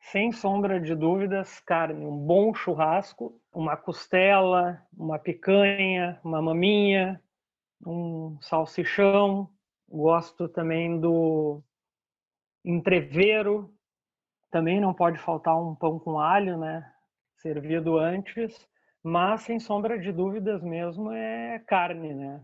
Sem 0.00 0.30
sombra 0.30 0.80
de 0.80 0.94
dúvidas, 0.94 1.60
carne, 1.60 2.04
um 2.04 2.16
bom 2.16 2.54
churrasco, 2.54 3.40
uma 3.52 3.76
costela, 3.76 4.80
uma 4.96 5.18
picanha, 5.18 6.20
uma 6.22 6.40
maminha, 6.40 7.20
um 7.84 8.38
salsichão. 8.40 9.50
Gosto 9.88 10.48
também 10.48 11.00
do 11.00 11.62
entreveiro, 12.64 13.72
também 14.50 14.80
não 14.80 14.94
pode 14.94 15.18
faltar 15.18 15.56
um 15.60 15.74
pão 15.74 15.98
com 15.98 16.18
alho, 16.18 16.58
né? 16.58 16.90
Servido 17.36 17.98
antes, 17.98 18.66
mas 19.02 19.42
sem 19.42 19.60
sombra 19.60 19.98
de 19.98 20.12
dúvidas 20.12 20.62
mesmo 20.62 21.12
é 21.12 21.58
carne, 21.60 22.14
né? 22.14 22.42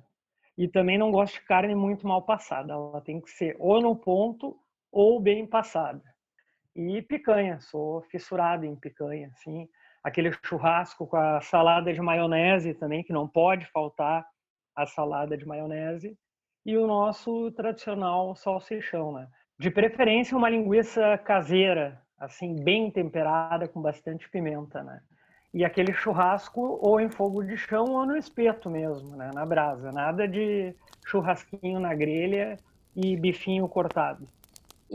E 0.56 0.68
também 0.68 0.96
não 0.96 1.10
gosto 1.10 1.34
de 1.34 1.46
carne 1.46 1.74
muito 1.74 2.06
mal 2.06 2.22
passada, 2.22 2.72
ela 2.72 3.00
tem 3.00 3.20
que 3.20 3.30
ser 3.30 3.56
ou 3.58 3.80
no 3.80 3.96
ponto 3.96 4.56
ou 4.92 5.20
bem 5.20 5.46
passada. 5.46 6.02
E 6.76 7.02
picanha, 7.02 7.60
sou 7.60 8.02
fissurado 8.02 8.64
em 8.64 8.76
picanha, 8.76 9.28
assim. 9.28 9.68
Aquele 10.02 10.32
churrasco 10.44 11.06
com 11.06 11.16
a 11.16 11.40
salada 11.40 11.92
de 11.92 12.00
maionese 12.00 12.74
também, 12.74 13.02
que 13.02 13.12
não 13.12 13.28
pode 13.28 13.66
faltar 13.66 14.26
a 14.76 14.86
salada 14.86 15.36
de 15.36 15.46
maionese. 15.46 16.16
E 16.66 16.76
o 16.76 16.86
nosso 16.86 17.50
tradicional 17.52 18.34
salsichão, 18.34 19.12
né? 19.12 19.28
De 19.58 19.70
preferência 19.70 20.36
uma 20.36 20.50
linguiça 20.50 21.16
caseira, 21.18 22.02
assim, 22.18 22.56
bem 22.56 22.90
temperada, 22.90 23.68
com 23.68 23.80
bastante 23.80 24.28
pimenta, 24.28 24.82
né? 24.82 25.00
E 25.52 25.64
aquele 25.64 25.92
churrasco 25.92 26.78
ou 26.82 27.00
em 27.00 27.08
fogo 27.08 27.44
de 27.44 27.56
chão 27.56 27.92
ou 27.92 28.04
no 28.04 28.16
espeto 28.16 28.68
mesmo, 28.68 29.16
né? 29.16 29.30
Na 29.32 29.46
brasa. 29.46 29.92
Nada 29.92 30.26
de 30.26 30.74
churrasquinho 31.04 31.78
na 31.78 31.94
grelha 31.94 32.56
e 32.96 33.16
bifinho 33.16 33.68
cortado. 33.68 34.28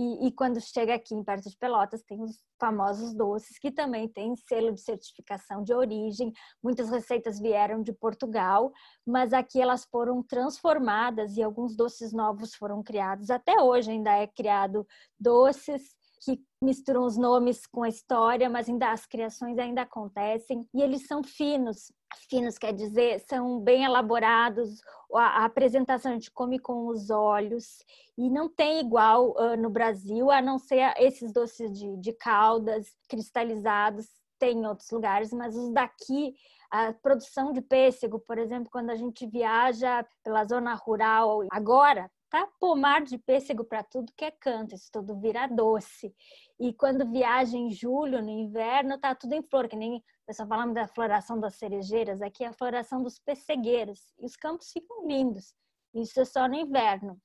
E, 0.02 0.28
e, 0.28 0.32
quando 0.32 0.62
chega 0.62 0.96
aqui 0.96 1.14
em 1.14 1.22
perto 1.22 1.50
de 1.50 1.58
Pelotas, 1.58 2.02
tem 2.04 2.22
os 2.22 2.40
famosos 2.58 3.14
doces, 3.14 3.60
que 3.60 3.70
também 3.70 4.08
têm 4.08 4.34
selo 4.34 4.72
de 4.72 4.80
certificação 4.80 5.62
de 5.62 5.74
origem. 5.74 6.32
Muitas 6.64 6.90
receitas 6.90 7.38
vieram 7.38 7.84
de 7.84 7.92
Portugal, 7.92 8.72
mas 9.06 9.34
aqui 9.34 9.62
elas 9.62 9.84
foram 9.92 10.24
transformadas 10.24 11.36
e 11.36 11.44
alguns 11.44 11.76
doces 11.76 12.14
novos 12.14 12.56
foram 12.56 12.82
criados. 12.82 13.30
Até 13.30 13.62
hoje 13.62 13.92
ainda 13.92 14.12
é 14.14 14.26
criado 14.26 14.88
doces 15.20 15.94
que 16.22 16.40
misturam 16.62 17.06
os 17.06 17.18
nomes 17.18 17.66
com 17.66 17.84
a 17.84 17.90
história, 17.90 18.50
mas 18.50 18.68
ainda 18.68 18.92
as 18.92 19.06
criações 19.06 19.58
ainda 19.58 19.84
acontecem. 19.84 20.68
E 20.74 20.82
eles 20.82 21.08
são 21.08 21.24
finos. 21.24 21.92
Finos 22.30 22.58
quer 22.58 22.74
dizer, 22.74 23.20
são 23.28 23.60
bem 23.60 23.84
elaborados, 23.84 24.82
a, 25.14 25.46
apresentação 25.46 26.12
a 26.12 26.16
gente 26.16 26.32
come 26.32 26.60
com 26.60 26.88
os 26.88 27.10
olhos. 27.10 27.84
E 28.18 28.30
não 28.30 28.50
tem 28.50 28.80
igual 28.82 29.32
uh, 29.32 29.56
no 29.56 29.70
Brasil, 29.70 30.30
a 30.30 30.42
não 30.42 30.58
ser 30.58 30.94
esses 30.98 31.32
doces 31.32 31.72
de, 31.72 31.96
de 31.98 32.14
caldas 32.14 32.88
cristalizados, 33.08 34.08
tem 34.38 34.60
em 34.60 34.68
outros 34.68 34.90
lugares, 34.90 35.32
mas 35.32 35.56
os 35.56 35.72
daqui 35.72 36.34
a 36.72 36.94
produção 36.94 37.52
de 37.52 37.62
pêssego, 37.62 38.20
por 38.20 38.38
exemplo, 38.38 38.70
quando 38.72 38.92
a 38.92 38.96
gente 38.96 39.26
viaja 39.26 40.06
pela 40.24 40.46
zona 40.46 40.76
rural, 40.76 41.42
agora 41.52 42.10
tá 42.30 42.48
pomar 42.60 43.02
de 43.02 43.18
pêssego 43.18 43.64
para 43.64 43.84
tudo 43.84 44.14
que 44.16 44.26
é 44.26 44.32
canto, 44.32 44.76
isso 44.76 44.90
tudo 44.92 45.20
vira 45.20 45.48
doce. 45.48 46.14
E 46.60 46.74
quando 46.74 47.10
viaja 47.10 47.58
em 47.58 47.72
julho, 47.72 48.22
no 48.22 48.30
inverno, 48.30 49.00
tá 49.00 49.16
tudo 49.16 49.34
em 49.34 49.44
flor, 49.44 49.68
que 49.68 49.76
nem 49.76 50.04
pessoal 50.30 50.48
falando 50.48 50.74
da 50.74 50.88
floração 50.88 51.40
das 51.40 51.56
cerejeiras, 51.56 52.22
aqui 52.22 52.44
é 52.44 52.48
a 52.48 52.54
floração 52.54 53.02
dos 53.02 53.18
pessegueiros. 53.18 54.00
E 54.20 54.26
os 54.26 54.36
campos 54.36 54.72
ficam 54.72 55.08
lindos. 55.08 55.56
Isso 55.94 56.22
é 56.22 56.26
só 56.26 56.48
no 56.48 56.54
inverno. 56.54 57.18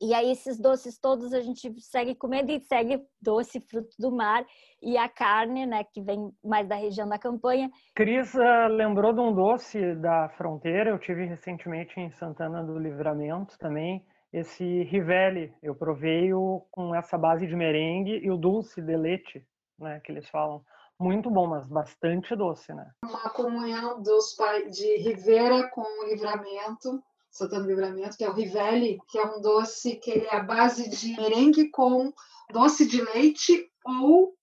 E 0.00 0.12
aí 0.12 0.30
esses 0.30 0.58
doces 0.58 0.98
todos 0.98 1.32
a 1.32 1.40
gente 1.40 1.72
segue 1.80 2.14
comendo 2.14 2.50
e 2.50 2.60
segue 2.60 3.02
doce, 3.20 3.60
fruto 3.60 3.94
do 3.98 4.14
mar 4.14 4.44
e 4.82 4.96
a 4.96 5.08
carne, 5.08 5.66
né, 5.66 5.84
que 5.84 6.02
vem 6.02 6.30
mais 6.44 6.68
da 6.68 6.76
região 6.76 7.08
da 7.08 7.18
campanha. 7.18 7.70
Cris 7.94 8.34
uh, 8.34 8.68
lembrou 8.70 9.14
de 9.14 9.20
um 9.20 9.34
doce 9.34 9.94
da 9.96 10.28
fronteira, 10.36 10.90
eu 10.90 10.98
tive 10.98 11.24
recentemente 11.24 11.98
em 11.98 12.10
Santana 12.10 12.62
do 12.62 12.78
Livramento 12.78 13.56
também, 13.58 14.04
esse 14.38 14.82
Rivelli, 14.82 15.50
eu 15.62 15.74
provei 15.74 16.34
o, 16.34 16.66
com 16.70 16.94
essa 16.94 17.16
base 17.16 17.46
de 17.46 17.56
merengue 17.56 18.20
e 18.22 18.30
o 18.30 18.36
dulce 18.36 18.82
de 18.82 18.94
leite, 18.94 19.42
né, 19.78 19.98
que 20.04 20.12
eles 20.12 20.28
falam. 20.28 20.62
Muito 20.98 21.30
bom, 21.30 21.46
mas 21.46 21.66
bastante 21.66 22.36
doce, 22.36 22.72
né? 22.72 22.90
Uma 23.02 23.30
comunhão 23.30 24.02
dos 24.02 24.34
pais 24.34 24.76
de 24.76 24.96
Rivera 24.96 25.68
com 25.70 25.82
o 25.82 26.08
Livramento, 26.08 27.02
Santana 27.30 27.66
Livramento, 27.66 28.16
que 28.16 28.24
é 28.24 28.30
o 28.30 28.34
Rivelli, 28.34 28.98
que 29.08 29.18
é 29.18 29.24
um 29.24 29.40
doce 29.40 29.96
que 29.96 30.12
é 30.12 30.34
a 30.34 30.42
base 30.42 30.88
de 30.88 31.18
merengue 31.20 31.70
com 31.70 32.12
doce 32.50 32.86
de 32.86 33.02
leite 33.02 33.70
ou 33.84 34.34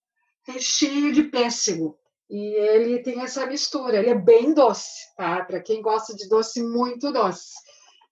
recheio 0.44 1.12
de 1.12 1.24
pêssego. 1.24 1.96
E 2.30 2.54
ele 2.54 3.02
tem 3.02 3.20
essa 3.20 3.46
mistura, 3.46 3.98
ele 3.98 4.10
é 4.10 4.14
bem 4.14 4.54
doce, 4.54 5.14
tá? 5.16 5.44
Para 5.44 5.60
quem 5.60 5.82
gosta 5.82 6.14
de 6.14 6.28
doce 6.28 6.62
muito 6.62 7.12
doce. 7.12 7.54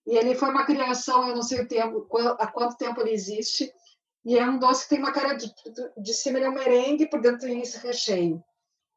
E 0.05 0.17
ele 0.17 0.35
foi 0.35 0.49
uma 0.49 0.65
criação, 0.65 1.29
eu 1.29 1.35
não 1.35 1.43
sei 1.43 1.61
o 1.61 1.67
tempo, 1.67 2.07
há 2.39 2.47
quanto 2.47 2.77
tempo 2.77 2.99
ele 3.01 3.11
existe. 3.11 3.71
E 4.25 4.37
é 4.37 4.45
um 4.45 4.57
doce 4.57 4.83
que 4.83 4.89
tem 4.89 4.99
uma 4.99 5.11
cara 5.11 5.33
de, 5.33 5.51
de 5.97 6.13
cima, 6.13 6.37
ele 6.37 6.45
é 6.45 6.49
um 6.49 6.53
merengue, 6.53 7.09
por 7.09 7.21
dentro 7.21 7.41
tem 7.41 7.61
esse 7.61 7.77
recheio. 7.77 8.43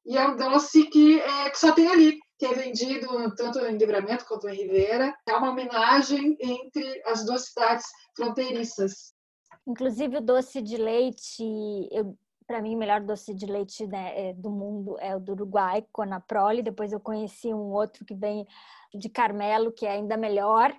E 0.05 0.17
é 0.17 0.27
um 0.27 0.37
doce 0.37 0.85
que, 0.87 1.21
é, 1.21 1.51
que 1.51 1.59
só 1.59 1.73
tem 1.73 1.89
ali, 1.89 2.19
que 2.39 2.47
é 2.47 2.55
vendido 2.55 3.09
tanto 3.35 3.59
em 3.59 3.77
Livramento 3.77 4.25
quanto 4.25 4.49
em 4.49 4.55
Ribeira. 4.55 5.13
É 5.29 5.35
uma 5.35 5.51
homenagem 5.51 6.37
entre 6.41 7.03
as 7.07 7.25
duas 7.25 7.47
cidades 7.47 7.87
fronteiriças. 8.15 9.13
Inclusive 9.67 10.19
o 10.19 10.21
doce 10.21 10.63
de 10.63 10.77
leite, 10.77 11.45
para 12.47 12.63
mim 12.63 12.77
o 12.77 12.79
melhor 12.79 13.01
doce 13.01 13.35
de 13.35 13.47
leite 13.47 13.85
né, 13.89 14.29
é, 14.29 14.33
do 14.33 14.49
mundo 14.49 14.97
é 15.01 15.17
o 15.17 15.21
do 15.21 15.33
Uruguai, 15.33 15.85
Conaprole. 15.91 16.63
Depois 16.63 16.93
eu 16.93 17.01
conheci 17.01 17.53
um 17.53 17.73
outro 17.73 18.05
que 18.05 18.15
vem 18.15 18.47
de 18.95 19.09
Carmelo, 19.09 19.73
que 19.73 19.87
é 19.87 19.91
ainda 19.91 20.17
melhor 20.17 20.73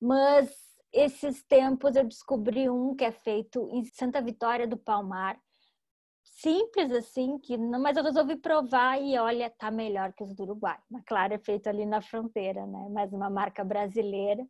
mas 0.00 0.50
esses 0.92 1.42
tempos 1.44 1.94
eu 1.94 2.04
descobri 2.04 2.68
um 2.68 2.94
que 2.94 3.04
é 3.04 3.12
feito 3.12 3.68
em 3.72 3.84
Santa 3.84 4.20
Vitória 4.20 4.66
do 4.66 4.76
Palmar. 4.76 5.36
Simples 6.22 6.90
assim, 6.92 7.38
que 7.38 7.56
não, 7.56 7.80
mas 7.80 7.96
eu 7.96 8.02
resolvi 8.02 8.36
provar 8.36 9.00
e 9.00 9.18
olha, 9.18 9.50
tá 9.50 9.70
melhor 9.70 10.12
que 10.12 10.24
os 10.24 10.34
do 10.34 10.42
Uruguai. 10.44 10.78
Mas 10.90 11.02
claro, 11.04 11.34
é 11.34 11.38
feito 11.38 11.68
ali 11.68 11.84
na 11.84 12.00
fronteira, 12.00 12.66
né? 12.66 12.88
Mas 12.90 13.12
uma 13.12 13.28
marca 13.28 13.62
brasileira, 13.62 14.44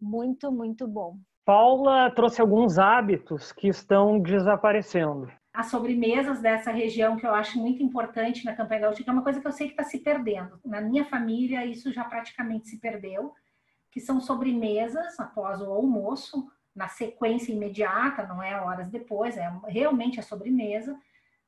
muito, 0.00 0.52
muito 0.52 0.86
bom. 0.86 1.16
Paula 1.44 2.10
trouxe 2.10 2.40
alguns 2.40 2.78
hábitos 2.78 3.52
que 3.52 3.68
estão 3.68 4.20
desaparecendo. 4.20 5.32
As 5.52 5.66
sobremesas 5.66 6.40
dessa 6.40 6.70
região 6.70 7.16
que 7.16 7.26
eu 7.26 7.34
acho 7.34 7.58
muito 7.58 7.82
importante 7.82 8.44
na 8.44 8.54
campanha 8.54 8.82
gaúcha, 8.82 9.02
que 9.02 9.10
é 9.10 9.12
uma 9.12 9.24
coisa 9.24 9.40
que 9.40 9.46
eu 9.48 9.52
sei 9.52 9.66
que 9.66 9.72
está 9.72 9.82
se 9.82 9.98
perdendo. 9.98 10.60
Na 10.64 10.80
minha 10.80 11.04
família, 11.06 11.66
isso 11.66 11.92
já 11.92 12.04
praticamente 12.04 12.68
se 12.68 12.78
perdeu 12.78 13.32
que 13.90 14.00
são 14.00 14.20
sobremesas 14.20 15.18
após 15.18 15.60
o 15.60 15.70
almoço, 15.70 16.50
na 16.74 16.88
sequência 16.88 17.52
imediata, 17.52 18.26
não 18.26 18.42
é 18.42 18.60
horas 18.60 18.88
depois, 18.88 19.36
é 19.36 19.52
realmente 19.66 20.20
a 20.20 20.22
sobremesa, 20.22 20.98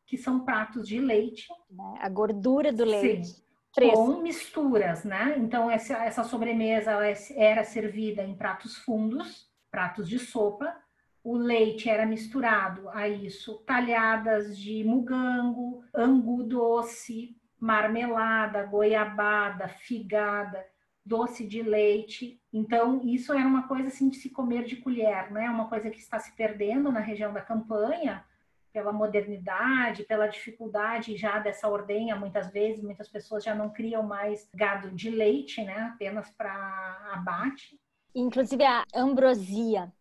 que 0.06 0.16
são 0.18 0.44
pratos 0.44 0.86
de 0.86 1.00
leite. 1.00 1.48
Né? 1.70 1.94
A 2.00 2.08
gordura 2.08 2.72
do 2.72 2.84
leite. 2.84 3.28
Sim, 3.28 3.90
com 3.92 4.20
misturas, 4.20 5.04
né? 5.04 5.36
Então, 5.38 5.70
essa, 5.70 6.04
essa 6.04 6.24
sobremesa 6.24 6.92
era 7.34 7.64
servida 7.64 8.22
em 8.22 8.34
pratos 8.34 8.76
fundos, 8.76 9.50
pratos 9.70 10.08
de 10.08 10.18
sopa. 10.18 10.76
O 11.24 11.36
leite 11.36 11.88
era 11.88 12.04
misturado 12.04 12.90
a 12.90 13.08
isso, 13.08 13.58
talhadas 13.60 14.58
de 14.58 14.84
mugango, 14.84 15.82
angu 15.94 16.42
doce, 16.42 17.34
marmelada, 17.58 18.64
goiabada, 18.64 19.68
figada, 19.68 20.66
doce 21.04 21.46
de 21.46 21.62
leite. 21.62 22.40
Então, 22.52 23.00
isso 23.04 23.32
era 23.32 23.46
uma 23.46 23.66
coisa 23.66 23.88
assim 23.88 24.08
de 24.08 24.16
se 24.16 24.30
comer 24.30 24.64
de 24.64 24.76
colher, 24.76 25.30
né? 25.30 25.50
Uma 25.50 25.68
coisa 25.68 25.90
que 25.90 25.98
está 25.98 26.18
se 26.18 26.34
perdendo 26.36 26.92
na 26.92 27.00
região 27.00 27.32
da 27.32 27.40
campanha 27.40 28.24
pela 28.72 28.92
modernidade, 28.92 30.04
pela 30.04 30.26
dificuldade 30.26 31.16
já 31.16 31.38
dessa 31.38 31.68
ordenha, 31.68 32.16
muitas 32.16 32.50
vezes, 32.50 32.82
muitas 32.82 33.08
pessoas 33.08 33.44
já 33.44 33.54
não 33.54 33.70
criam 33.70 34.02
mais 34.02 34.48
gado 34.54 34.90
de 34.90 35.10
leite, 35.10 35.62
né? 35.62 35.92
Apenas 35.94 36.30
para 36.30 37.12
abate. 37.12 37.78
Inclusive 38.14 38.64
a 38.64 38.84
ambrosia. 38.94 39.92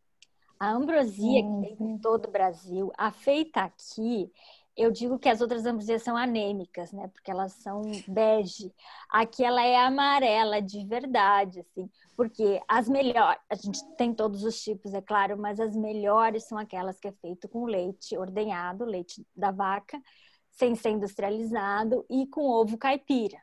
A 0.60 0.72
ambrosia 0.72 1.42
que 1.42 1.76
tem 1.76 1.88
em 1.88 1.98
todo 1.98 2.28
o 2.28 2.32
Brasil, 2.32 2.92
a 2.96 3.12
feita 3.12 3.62
aqui, 3.62 4.32
eu 4.76 4.92
digo 4.92 5.20
que 5.20 5.30
as 5.30 5.42
outras 5.42 5.66
ambrosias 5.66 6.02
são 6.04 6.16
anêmicas, 6.16 6.92
né? 6.92 7.08
Porque 7.10 7.30
elas 7.30 7.54
são 7.54 7.82
bege. 8.08 8.74
Aqui 9.10 9.44
ela 9.44 9.64
é 9.64 9.76
amarela 9.78 10.62
de 10.62 10.86
verdade, 10.86 11.60
assim. 11.60 11.90
Porque 12.16 12.62
as 12.68 12.88
melhores, 12.88 13.42
a 13.50 13.56
gente 13.56 13.84
tem 13.98 14.14
todos 14.14 14.44
os 14.44 14.62
tipos, 14.62 14.94
é 14.94 15.02
claro, 15.02 15.38
mas 15.38 15.60
as 15.60 15.76
melhores 15.76 16.48
são 16.48 16.58
aquelas 16.58 17.00
que 17.00 17.08
é 17.08 17.12
feito 17.14 17.50
com 17.50 17.66
leite 17.66 18.18
ordenhado, 18.18 18.86
leite 18.86 19.26
da 19.36 19.52
vaca, 19.52 20.02
sem 20.52 20.76
ser 20.76 20.92
industrializado 20.92 22.06
e 22.10 22.28
com 22.28 22.42
ovo 22.50 22.78
caipira. 22.78 23.38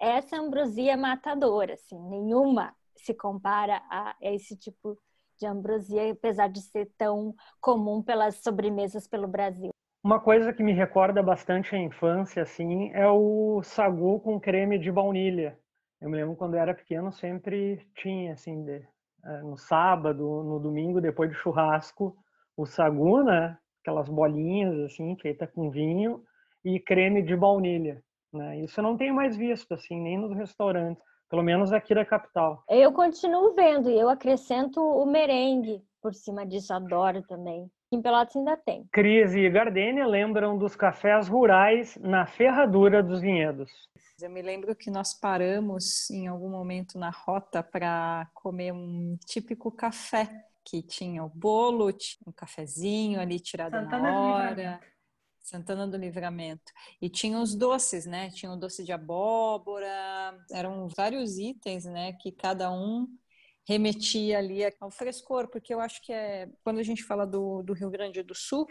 Essa 0.00 0.36
ambrosia 0.36 0.92
é 0.92 0.96
matadora, 0.96 1.74
assim, 1.74 1.98
nenhuma 2.08 2.74
se 2.96 3.14
compara 3.14 3.82
a 3.90 4.14
esse 4.20 4.56
tipo 4.56 4.98
de 5.38 5.46
ambrosia, 5.46 6.12
apesar 6.12 6.48
de 6.48 6.60
ser 6.62 6.90
tão 6.96 7.34
comum 7.60 8.02
pelas 8.02 8.36
sobremesas 8.42 9.06
pelo 9.06 9.28
Brasil. 9.28 9.75
Uma 10.06 10.20
coisa 10.20 10.52
que 10.52 10.62
me 10.62 10.72
recorda 10.72 11.20
bastante 11.20 11.74
a 11.74 11.78
infância, 11.80 12.40
assim, 12.40 12.92
é 12.92 13.08
o 13.08 13.60
sagu 13.64 14.20
com 14.20 14.38
creme 14.38 14.78
de 14.78 14.88
baunilha. 14.92 15.58
Eu 16.00 16.08
me 16.08 16.16
lembro 16.16 16.36
quando 16.36 16.54
eu 16.54 16.60
era 16.60 16.72
pequeno, 16.72 17.10
sempre 17.10 17.84
tinha, 17.96 18.34
assim, 18.34 18.62
de, 18.62 18.86
é, 19.24 19.42
no 19.42 19.56
sábado, 19.56 20.44
no 20.44 20.60
domingo, 20.60 21.00
depois 21.00 21.30
do 21.30 21.34
churrasco, 21.34 22.16
o 22.56 22.64
sagu, 22.64 23.24
né? 23.24 23.58
Aquelas 23.82 24.08
bolinhas, 24.08 24.78
assim, 24.84 25.16
feita 25.20 25.44
com 25.44 25.72
vinho 25.72 26.22
e 26.64 26.78
creme 26.78 27.20
de 27.20 27.34
baunilha. 27.34 28.00
Né? 28.32 28.60
Isso 28.60 28.78
eu 28.78 28.84
não 28.84 28.96
tenho 28.96 29.12
mais 29.12 29.36
visto, 29.36 29.74
assim, 29.74 30.00
nem 30.00 30.16
nos 30.16 30.36
restaurantes, 30.36 31.02
pelo 31.28 31.42
menos 31.42 31.72
aqui 31.72 31.96
da 31.96 32.04
capital. 32.04 32.62
Eu 32.70 32.92
continuo 32.92 33.54
vendo 33.56 33.90
e 33.90 33.98
eu 33.98 34.08
acrescento 34.08 34.80
o 34.80 35.04
merengue 35.04 35.82
por 36.00 36.14
cima 36.14 36.46
disso, 36.46 36.72
adoro 36.72 37.22
também. 37.22 37.68
Em 37.96 38.02
Pelotas 38.02 38.36
ainda 38.36 38.56
tem. 38.58 38.86
Cris 38.92 39.34
e 39.34 39.48
Gardênia 39.48 40.06
lembram 40.06 40.58
dos 40.58 40.76
cafés 40.76 41.28
rurais 41.28 41.96
na 41.96 42.26
ferradura 42.26 43.02
dos 43.02 43.22
vinhedos. 43.22 43.70
Eu 44.20 44.28
me 44.28 44.42
lembro 44.42 44.76
que 44.76 44.90
nós 44.90 45.14
paramos 45.14 46.10
em 46.10 46.26
algum 46.26 46.50
momento 46.50 46.98
na 46.98 47.08
rota 47.08 47.62
para 47.62 48.28
comer 48.34 48.72
um 48.72 49.16
típico 49.26 49.70
café 49.70 50.28
que 50.62 50.82
tinha 50.82 51.24
o 51.24 51.28
bolo, 51.28 51.90
tinha 51.92 52.24
um 52.26 52.32
cafezinho 52.32 53.18
ali 53.18 53.40
tirado 53.40 53.72
Santana 53.72 54.02
na 54.02 54.20
hora. 54.20 54.80
Santana 55.40 55.86
do 55.86 55.96
Livramento. 55.96 56.72
E 57.00 57.08
tinha 57.08 57.38
os 57.38 57.54
doces, 57.54 58.04
né? 58.04 58.30
Tinha 58.30 58.52
o 58.52 58.56
doce 58.56 58.84
de 58.84 58.92
abóbora, 58.92 60.36
eram 60.50 60.88
vários 60.88 61.38
itens, 61.38 61.84
né? 61.84 62.12
Que 62.14 62.32
cada 62.32 62.70
um 62.70 63.06
remetia 63.66 64.38
ali 64.38 64.60
ao 64.80 64.90
frescor, 64.90 65.48
porque 65.48 65.74
eu 65.74 65.80
acho 65.80 66.00
que 66.02 66.12
é 66.12 66.48
quando 66.62 66.78
a 66.78 66.82
gente 66.82 67.02
fala 67.02 67.26
do, 67.26 67.62
do 67.62 67.72
Rio 67.72 67.90
Grande 67.90 68.22
do 68.22 68.34
Sul, 68.34 68.66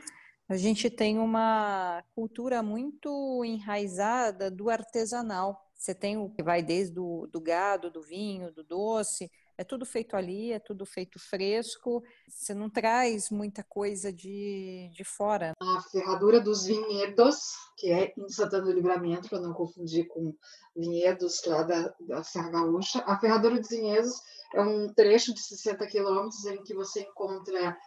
a 0.47 0.55
gente 0.55 0.89
tem 0.89 1.17
uma 1.19 2.03
cultura 2.15 2.63
muito 2.63 3.43
enraizada 3.43 4.49
do 4.49 4.69
artesanal. 4.69 5.60
Você 5.73 5.93
tem 5.93 6.17
o 6.17 6.29
que 6.29 6.41
vai 6.41 6.63
desde 6.63 6.99
o 6.99 7.27
do 7.27 7.41
gado, 7.41 7.91
do 7.91 8.01
vinho, 8.01 8.51
do 8.53 8.63
doce, 8.63 9.29
é 9.58 9.63
tudo 9.63 9.86
feito 9.86 10.15
ali, 10.15 10.52
é 10.52 10.60
tudo 10.60 10.86
feito 10.86 11.20
fresco. 11.20 12.04
Você 12.28 12.54
não 12.54 12.70
traz 12.70 13.30
muita 13.30 13.63
coisa 13.63 14.12
de, 14.12 14.89
de 14.94 15.04
fora. 15.04 15.54
A 15.62 15.82
ferradura 15.91 16.41
dos 16.41 16.65
vinhedos, 16.65 17.38
que 17.78 17.91
é 17.91 18.13
em 18.18 18.30
Santana 18.30 18.65
do 18.65 18.74
Livramento, 18.74 19.30
para 19.30 19.39
não 19.39 19.54
confundir 19.54 20.08
com 20.08 20.36
vinhedos 20.76 21.41
lá 21.46 21.63
da, 21.63 21.94
da 22.02 22.24
Serra 22.24 22.50
Gaúcha. 22.50 23.04
A 23.06 23.18
ferradura 23.20 23.60
dos 23.60 23.70
vinhedos 23.70 24.13
é 24.54 24.62
um 24.62 24.94
trecho 24.94 25.34
de 25.34 25.41
60 25.41 25.86
quilômetros 25.88 26.46
em 26.46 26.63
que 26.63 26.74
você 26.74 27.02
encontra 27.02 27.78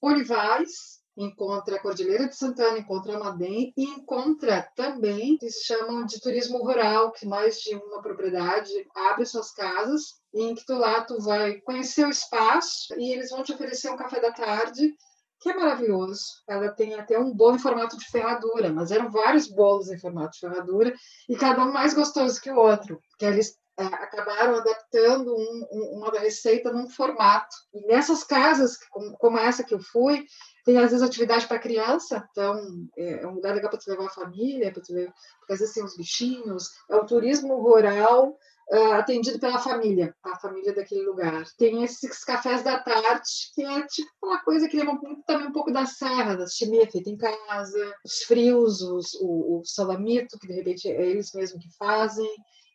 olivais, 0.00 1.00
encontra 1.16 1.76
a 1.76 1.80
Cordilheira 1.80 2.28
de 2.28 2.36
Santana, 2.36 2.78
encontra 2.78 3.16
a 3.16 3.18
Madem 3.18 3.72
e 3.76 3.84
encontra 3.84 4.68
também 4.76 5.38
se 5.40 5.64
chamam 5.64 6.04
de 6.04 6.20
turismo 6.20 6.58
rural, 6.58 7.12
que 7.12 7.26
mais 7.26 7.58
de 7.60 7.74
uma 7.74 8.02
propriedade 8.02 8.70
abre 8.94 9.24
suas 9.24 9.52
casas 9.52 10.20
em 10.34 10.54
que 10.54 10.64
tu 10.66 10.74
lá 10.74 11.02
tu 11.02 11.20
vai 11.22 11.60
conhecer 11.60 12.06
o 12.06 12.10
espaço 12.10 12.94
e 12.98 13.12
eles 13.12 13.30
vão 13.30 13.42
te 13.42 13.52
oferecer 13.52 13.90
um 13.90 13.96
café 13.96 14.20
da 14.20 14.32
tarde 14.32 14.94
que 15.40 15.50
é 15.50 15.54
maravilhoso. 15.54 16.24
Ela 16.48 16.70
tem 16.70 16.94
até 16.94 17.18
um 17.18 17.32
bolo 17.32 17.56
em 17.56 17.60
formato 17.60 17.96
de 17.96 18.06
ferradura, 18.06 18.72
mas 18.72 18.90
eram 18.90 19.10
vários 19.10 19.48
bolos 19.48 19.90
em 19.90 19.98
formato 19.98 20.32
de 20.32 20.40
ferradura 20.40 20.94
e 21.28 21.36
cada 21.36 21.64
um 21.64 21.72
mais 21.72 21.94
gostoso 21.94 22.40
que 22.40 22.50
o 22.50 22.56
outro, 22.56 23.00
que 23.18 23.24
eles 23.24 23.56
acabaram 23.76 24.56
adaptando 24.56 25.34
um, 25.34 25.66
um, 25.70 25.98
uma 25.98 26.10
receita 26.18 26.72
num 26.72 26.88
formato. 26.88 27.54
E 27.74 27.86
nessas 27.86 28.24
casas, 28.24 28.78
como, 29.18 29.38
essa 29.38 29.62
que 29.62 29.74
eu 29.74 29.80
fui, 29.80 30.24
tem 30.64 30.78
às 30.78 30.90
vezes 30.90 31.06
atividade 31.06 31.46
para 31.46 31.58
criança, 31.58 32.26
então 32.30 32.58
é, 32.96 33.22
é 33.22 33.26
um 33.26 33.34
lugar 33.34 33.54
legal 33.54 33.70
para 33.70 33.78
levar 33.86 34.06
a 34.06 34.14
família, 34.14 34.72
para 34.72 34.82
tu 34.82 34.92
ver, 34.92 35.12
porque 35.38 35.52
às 35.52 35.60
vezes 35.60 35.74
tem 35.74 35.84
uns 35.84 35.96
bichinhos, 35.96 36.70
é 36.90 36.96
o 36.96 37.06
turismo 37.06 37.60
rural 37.60 38.36
uh, 38.72 38.92
atendido 38.94 39.38
pela 39.38 39.58
família, 39.58 40.14
a 40.22 40.38
família 40.38 40.74
daquele 40.74 41.02
lugar. 41.02 41.44
Tem 41.56 41.84
esses 41.84 42.24
cafés 42.24 42.62
da 42.62 42.78
tarde, 42.78 43.30
que 43.54 43.64
é 43.64 43.86
tipo 43.86 44.10
uma 44.22 44.42
coisa 44.42 44.68
que 44.68 44.76
lembra 44.76 44.94
muito, 44.94 45.22
também 45.24 45.46
um 45.46 45.52
pouco 45.52 45.72
da 45.72 45.86
serra, 45.86 46.34
da 46.34 46.46
chimia 46.46 46.90
feita 46.90 47.10
em 47.10 47.16
casa, 47.16 47.94
os 48.04 48.22
frios, 48.24 48.80
os, 48.80 49.14
o, 49.20 49.60
o 49.60 49.62
salamito, 49.64 50.38
que 50.38 50.46
de 50.46 50.54
repente 50.54 50.88
é 50.88 51.06
eles 51.06 51.32
mesmos 51.32 51.62
que 51.62 51.76
fazem, 51.76 52.28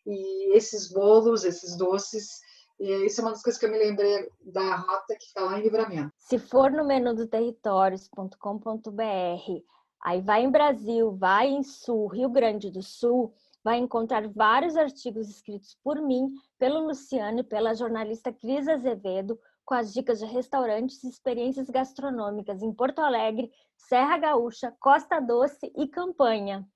e 0.06 0.56
esses 0.56 0.92
bolos, 0.92 1.44
esses 1.44 1.76
doces, 1.76 2.40
isso 2.78 3.20
é 3.20 3.24
uma 3.24 3.30
das 3.30 3.42
coisas 3.42 3.60
que 3.60 3.66
eu 3.66 3.70
me 3.70 3.78
lembrei 3.78 4.28
da 4.40 4.76
rota 4.76 5.14
que 5.14 5.24
está 5.24 5.42
lá 5.42 5.58
em 5.58 5.62
Livramento. 5.62 6.12
Se 6.18 6.38
for 6.38 6.70
no 6.70 6.84
menu 6.84 7.14
do 7.14 7.26
territórios.com.br, 7.26 9.62
aí 10.02 10.20
vai 10.20 10.42
em 10.42 10.50
Brasil, 10.50 11.12
vai 11.12 11.48
em 11.48 11.62
Sul, 11.62 12.08
Rio 12.08 12.28
Grande 12.28 12.70
do 12.70 12.82
Sul, 12.82 13.32
vai 13.62 13.78
encontrar 13.78 14.26
vários 14.28 14.76
artigos 14.76 15.28
escritos 15.28 15.76
por 15.84 16.00
mim, 16.00 16.34
pelo 16.58 16.86
Luciano 16.86 17.40
e 17.40 17.44
pela 17.44 17.74
jornalista 17.74 18.32
Cris 18.32 18.66
Azevedo, 18.66 19.38
com 19.64 19.74
as 19.74 19.92
dicas 19.92 20.18
de 20.18 20.26
restaurantes 20.26 21.04
e 21.04 21.08
experiências 21.08 21.70
gastronômicas 21.70 22.62
em 22.62 22.72
Porto 22.72 22.98
Alegre, 22.98 23.52
Serra 23.76 24.18
Gaúcha, 24.18 24.74
Costa 24.80 25.20
Doce 25.20 25.72
e 25.76 25.86
Campanha. 25.86 26.66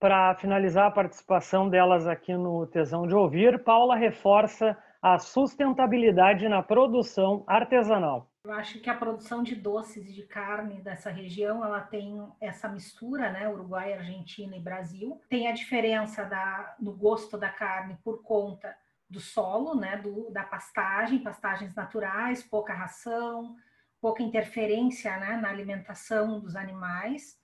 Para 0.00 0.32
finalizar 0.36 0.86
a 0.86 0.92
participação 0.92 1.68
delas 1.68 2.06
aqui 2.06 2.32
no 2.32 2.64
Tesão 2.68 3.04
de 3.04 3.16
Ouvir, 3.16 3.64
Paula 3.64 3.96
reforça 3.96 4.78
a 5.02 5.18
sustentabilidade 5.18 6.48
na 6.48 6.62
produção 6.62 7.42
artesanal. 7.48 8.30
Eu 8.44 8.52
acho 8.52 8.80
que 8.80 8.88
a 8.88 8.94
produção 8.94 9.42
de 9.42 9.56
doces 9.56 10.08
e 10.08 10.12
de 10.12 10.22
carne 10.22 10.80
dessa 10.82 11.10
região, 11.10 11.64
ela 11.64 11.80
tem 11.80 12.16
essa 12.40 12.68
mistura, 12.68 13.32
né, 13.32 13.48
Uruguai, 13.48 13.92
Argentina 13.92 14.56
e 14.56 14.60
Brasil. 14.60 15.20
Tem 15.28 15.48
a 15.48 15.52
diferença 15.52 16.22
da, 16.24 16.76
no 16.78 16.92
gosto 16.92 17.36
da 17.36 17.48
carne 17.48 17.98
por 18.04 18.22
conta 18.22 18.72
do 19.10 19.18
solo, 19.18 19.74
né, 19.74 19.96
do, 19.96 20.30
da 20.30 20.44
pastagem, 20.44 21.24
pastagens 21.24 21.74
naturais, 21.74 22.40
pouca 22.40 22.72
ração, 22.72 23.56
pouca 24.00 24.22
interferência 24.22 25.16
né, 25.16 25.36
na 25.42 25.48
alimentação 25.48 26.38
dos 26.38 26.54
animais 26.54 27.36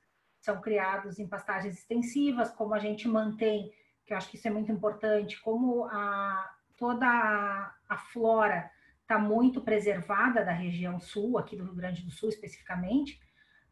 são 0.45 0.61
criados 0.61 1.19
em 1.19 1.27
pastagens 1.27 1.79
extensivas, 1.79 2.51
como 2.53 2.75
a 2.75 2.79
gente 2.79 3.09
mantém, 3.09 3.73
que 4.05 4.13
eu 4.13 4.19
acho 4.19 4.29
que 4.29 4.37
isso 4.37 4.47
é 4.47 4.51
muito 4.51 4.71
importante, 4.71 5.41
como 5.41 5.87
a, 5.87 6.55
toda 6.77 7.07
a, 7.07 7.75
a 7.89 7.97
flora 7.97 8.71
está 9.01 9.19
muito 9.19 9.63
preservada 9.63 10.45
da 10.45 10.53
região 10.53 11.01
sul, 11.01 11.39
aqui 11.39 11.57
do 11.57 11.65
Rio 11.65 11.75
Grande 11.75 12.03
do 12.03 12.11
Sul 12.11 12.29
especificamente, 12.29 13.19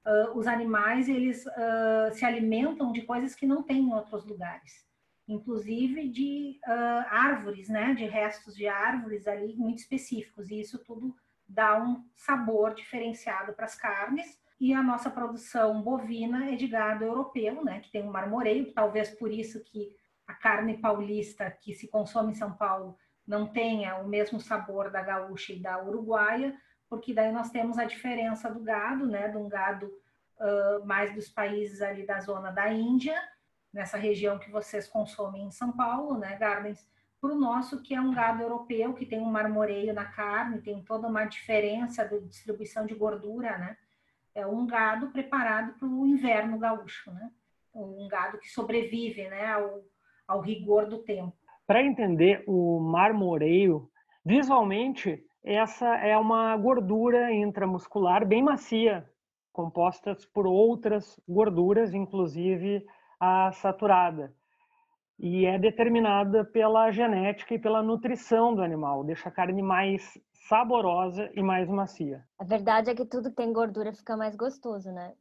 uh, 0.06 0.38
os 0.38 0.46
animais 0.46 1.11
eles 1.11 1.44
uh, 1.44 2.12
se 2.12 2.24
alimentam 2.24 2.90
de 2.90 3.02
coisas 3.02 3.35
que 3.35 3.46
não 3.46 3.62
tem 3.62 3.82
em 3.82 3.92
outros 3.92 4.24
lugares, 4.24 4.87
inclusive 5.28 6.08
de 6.08 6.58
uh, 6.66 7.04
árvores, 7.11 7.68
né, 7.68 7.92
de 7.92 8.06
restos 8.06 8.54
de 8.56 8.66
árvores 8.66 9.26
ali 9.26 9.54
muito 9.56 9.80
específicos, 9.80 10.50
e 10.50 10.58
isso 10.58 10.78
tudo 10.78 11.14
dá 11.46 11.78
um 11.82 12.02
sabor 12.16 12.74
diferenciado 12.74 13.52
para 13.52 13.66
as 13.66 13.74
carnes. 13.74 14.40
E 14.62 14.72
a 14.72 14.81
nossa 14.81 15.11
produção 15.11 15.83
bovina 15.83 16.53
é 16.53 16.55
de 16.55 16.68
gado 16.68 17.03
europeu, 17.03 17.64
né, 17.64 17.81
que 17.81 17.90
tem 17.90 18.05
um 18.05 18.12
marmoreio, 18.12 18.72
talvez 18.72 19.11
por 19.11 19.33
isso 19.33 19.59
que 19.64 19.92
a 20.25 20.35
carne 20.35 20.79
paulista 20.79 21.51
que 21.51 21.75
se 21.75 21.88
consome 21.88 22.31
em 22.31 22.37
São 22.37 22.53
Paulo 22.53 22.96
não 23.27 23.48
tenha 23.48 23.96
o 23.96 24.07
mesmo 24.07 24.38
sabor 24.38 24.88
da 24.88 25.03
gaúcha 25.03 25.53
e 25.53 25.59
da 25.59 25.83
uruguaia, 25.83 26.57
porque 26.88 27.12
daí 27.12 27.33
nós 27.33 27.51
temos 27.51 27.77
a 27.77 27.85
diferença 27.87 28.48
do 28.48 28.61
gado, 28.61 29.05
né, 29.05 29.27
de 29.27 29.37
um 29.37 29.48
gado 29.48 29.87
uh, 29.87 30.87
mais 30.87 31.12
dos 31.12 31.29
países 31.29 31.83
ali 31.83 32.07
da 32.07 32.20
zona 32.20 32.53
da 32.53 32.72
Índia, 32.72 33.20
nessa 33.72 33.96
região 33.96 34.38
que 34.38 34.48
vocês 34.48 34.87
consomem 34.87 35.42
em 35.42 35.51
São 35.51 35.72
Paulo, 35.72 36.16
né, 36.16 36.37
Gardens, 36.37 36.87
para 37.20 37.33
o 37.33 37.37
nosso, 37.37 37.83
que 37.83 37.96
é 37.96 38.01
um 38.01 38.14
gado 38.14 38.40
europeu, 38.40 38.94
que 38.94 39.07
tem 39.07 39.18
um 39.18 39.25
marmoreio 39.25 39.92
na 39.92 40.05
carne, 40.05 40.62
tem 40.62 40.85
toda 40.85 41.09
uma 41.09 41.25
diferença 41.25 42.05
de 42.05 42.20
distribuição 42.20 42.87
de 42.87 42.94
gordura, 42.94 43.59
né? 43.59 43.77
É 44.35 44.47
um 44.47 44.66
gado 44.66 45.11
preparado 45.11 45.79
para 45.79 45.88
o 45.88 46.07
inverno 46.07 46.59
gaúcho, 46.59 47.11
né? 47.12 47.31
Um 47.75 48.09
gado 48.09 48.38
que 48.38 48.49
sobrevive, 48.49 49.29
né, 49.29 49.47
ao, 49.53 49.83
ao 50.29 50.40
rigor 50.40 50.87
do 50.87 50.99
tempo. 50.99 51.33
Para 51.66 51.83
entender 51.83 52.45
o 52.47 52.81
marmoreio, 52.81 53.88
visualmente, 54.25 55.25
essa 55.42 55.97
é 55.97 56.16
uma 56.16 56.57
gordura 56.57 57.33
intramuscular 57.33 58.27
bem 58.27 58.42
macia, 58.42 59.09
composta 59.53 60.16
por 60.33 60.47
outras 60.47 61.18
gorduras, 61.27 61.95
inclusive 61.95 62.87
a 63.18 63.53
saturada 63.53 64.35
e 65.18 65.46
é 65.46 65.59
determinada 65.59 66.44
pela 66.44 66.90
genética 66.90 67.55
e 67.55 67.59
pela 67.59 67.83
nutrição 67.83 68.55
do 68.55 68.62
animal, 68.62 69.05
deixa 69.05 69.29
a 69.29 69.33
carne 69.33 69.62
mais 69.62 70.18
saborosa 70.48 71.31
e 71.35 71.42
mais 71.42 71.68
macia. 71.68 72.25
A 72.38 72.44
verdade 72.44 72.90
é 72.90 72.94
que 72.94 73.05
tudo 73.05 73.31
que 73.31 73.37
tem 73.37 73.53
gordura 73.53 73.92
fica 73.92 74.16
mais 74.16 74.35
gostoso, 74.35 74.90
né? 74.90 75.14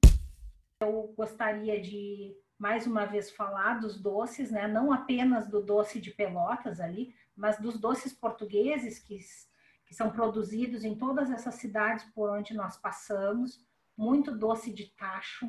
Eu 0.79 1.13
gostaria 1.15 1.79
de 1.79 2.35
mais 2.57 2.85
uma 2.85 3.05
vez 3.05 3.31
falar 3.31 3.79
dos 3.79 3.99
doces, 3.99 4.51
né? 4.51 4.67
Não 4.67 4.91
apenas 4.91 5.47
do 5.47 5.61
doce 5.61 5.99
de 5.99 6.11
Pelotas 6.11 6.79
ali, 6.79 7.13
mas 7.35 7.59
dos 7.59 7.79
doces 7.79 8.13
portugueses 8.13 8.99
que, 8.99 9.17
que 9.85 9.95
são 9.95 10.11
produzidos 10.11 10.83
em 10.83 10.95
todas 10.95 11.31
essas 11.31 11.55
cidades 11.55 12.05
por 12.13 12.29
onde 12.29 12.53
nós 12.53 12.77
passamos. 12.77 13.63
Muito 13.97 14.35
doce 14.35 14.73
de 14.73 14.87
tacho, 14.95 15.47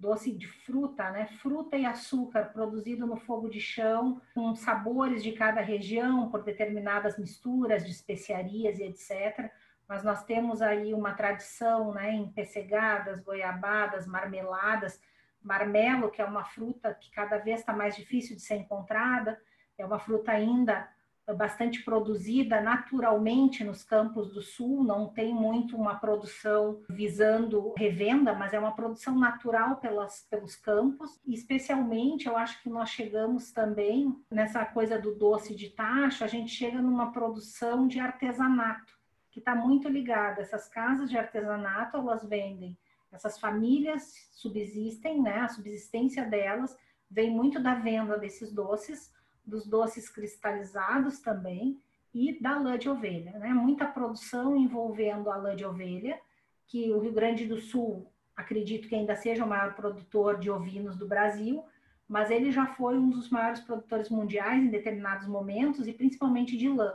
doce 0.00 0.32
de 0.32 0.48
fruta, 0.48 1.10
né? 1.10 1.26
Fruta 1.40 1.76
e 1.76 1.84
açúcar 1.84 2.46
produzido 2.46 3.06
no 3.06 3.16
fogo 3.16 3.48
de 3.50 3.60
chão, 3.60 4.20
com 4.34 4.54
sabores 4.54 5.22
de 5.22 5.32
cada 5.32 5.60
região, 5.60 6.30
por 6.30 6.42
determinadas 6.42 7.18
misturas 7.18 7.84
de 7.84 7.90
especiarias 7.90 8.78
e 8.78 8.84
etc. 8.84 9.52
Mas 9.86 10.02
nós 10.02 10.24
temos 10.24 10.62
aí 10.62 10.94
uma 10.94 11.12
tradição, 11.12 11.92
né, 11.92 12.12
em 12.12 12.32
pessegadas, 12.32 13.20
goiabadas, 13.20 14.06
marmeladas, 14.06 15.00
marmelo, 15.42 16.10
que 16.10 16.22
é 16.22 16.24
uma 16.24 16.44
fruta 16.44 16.94
que 16.94 17.10
cada 17.10 17.38
vez 17.38 17.60
está 17.60 17.72
mais 17.72 17.94
difícil 17.94 18.34
de 18.36 18.42
ser 18.42 18.56
encontrada, 18.56 19.38
é 19.76 19.84
uma 19.84 19.98
fruta 19.98 20.32
ainda 20.32 20.88
bastante 21.34 21.82
produzida 21.82 22.60
naturalmente 22.60 23.64
nos 23.64 23.82
campos 23.82 24.32
do 24.32 24.42
sul, 24.42 24.84
não 24.84 25.08
tem 25.08 25.34
muito 25.34 25.76
uma 25.76 25.96
produção 25.96 26.82
visando 26.88 27.74
revenda, 27.76 28.34
mas 28.34 28.52
é 28.52 28.58
uma 28.58 28.74
produção 28.74 29.18
natural 29.18 29.76
pelas, 29.76 30.26
pelos 30.30 30.56
campos. 30.56 31.20
Especialmente, 31.26 32.26
eu 32.26 32.36
acho 32.36 32.62
que 32.62 32.68
nós 32.68 32.90
chegamos 32.90 33.52
também 33.52 34.16
nessa 34.30 34.64
coisa 34.64 34.98
do 34.98 35.14
doce 35.14 35.54
de 35.54 35.70
tacho, 35.70 36.24
a 36.24 36.26
gente 36.28 36.50
chega 36.50 36.80
numa 36.80 37.12
produção 37.12 37.86
de 37.86 38.00
artesanato, 38.00 38.92
que 39.30 39.38
está 39.38 39.54
muito 39.54 39.88
ligada. 39.88 40.40
Essas 40.40 40.68
casas 40.68 41.10
de 41.10 41.18
artesanato, 41.18 41.96
elas 41.96 42.24
vendem, 42.24 42.76
essas 43.12 43.38
famílias 43.38 44.28
subsistem, 44.32 45.20
né? 45.20 45.40
A 45.40 45.48
subsistência 45.48 46.24
delas 46.24 46.76
vem 47.10 47.30
muito 47.30 47.60
da 47.60 47.74
venda 47.74 48.16
desses 48.16 48.52
doces 48.52 49.12
dos 49.50 49.66
doces 49.66 50.08
cristalizados 50.08 51.18
também 51.18 51.78
e 52.14 52.40
da 52.40 52.58
lã 52.58 52.78
de 52.78 52.88
ovelha, 52.88 53.32
né? 53.38 53.48
Muita 53.48 53.86
produção 53.86 54.56
envolvendo 54.56 55.30
a 55.30 55.36
lã 55.36 55.54
de 55.54 55.64
ovelha, 55.64 56.18
que 56.66 56.92
o 56.92 57.00
Rio 57.00 57.12
Grande 57.12 57.46
do 57.46 57.60
Sul, 57.60 58.10
acredito 58.36 58.88
que 58.88 58.94
ainda 58.94 59.14
seja 59.16 59.44
o 59.44 59.48
maior 59.48 59.74
produtor 59.74 60.38
de 60.38 60.50
ovinos 60.50 60.96
do 60.96 61.06
Brasil, 61.06 61.64
mas 62.08 62.30
ele 62.30 62.50
já 62.50 62.66
foi 62.66 62.98
um 62.98 63.10
dos 63.10 63.28
maiores 63.28 63.60
produtores 63.60 64.08
mundiais 64.08 64.62
em 64.62 64.70
determinados 64.70 65.26
momentos 65.26 65.86
e 65.86 65.92
principalmente 65.92 66.56
de 66.56 66.68
lã. 66.68 66.94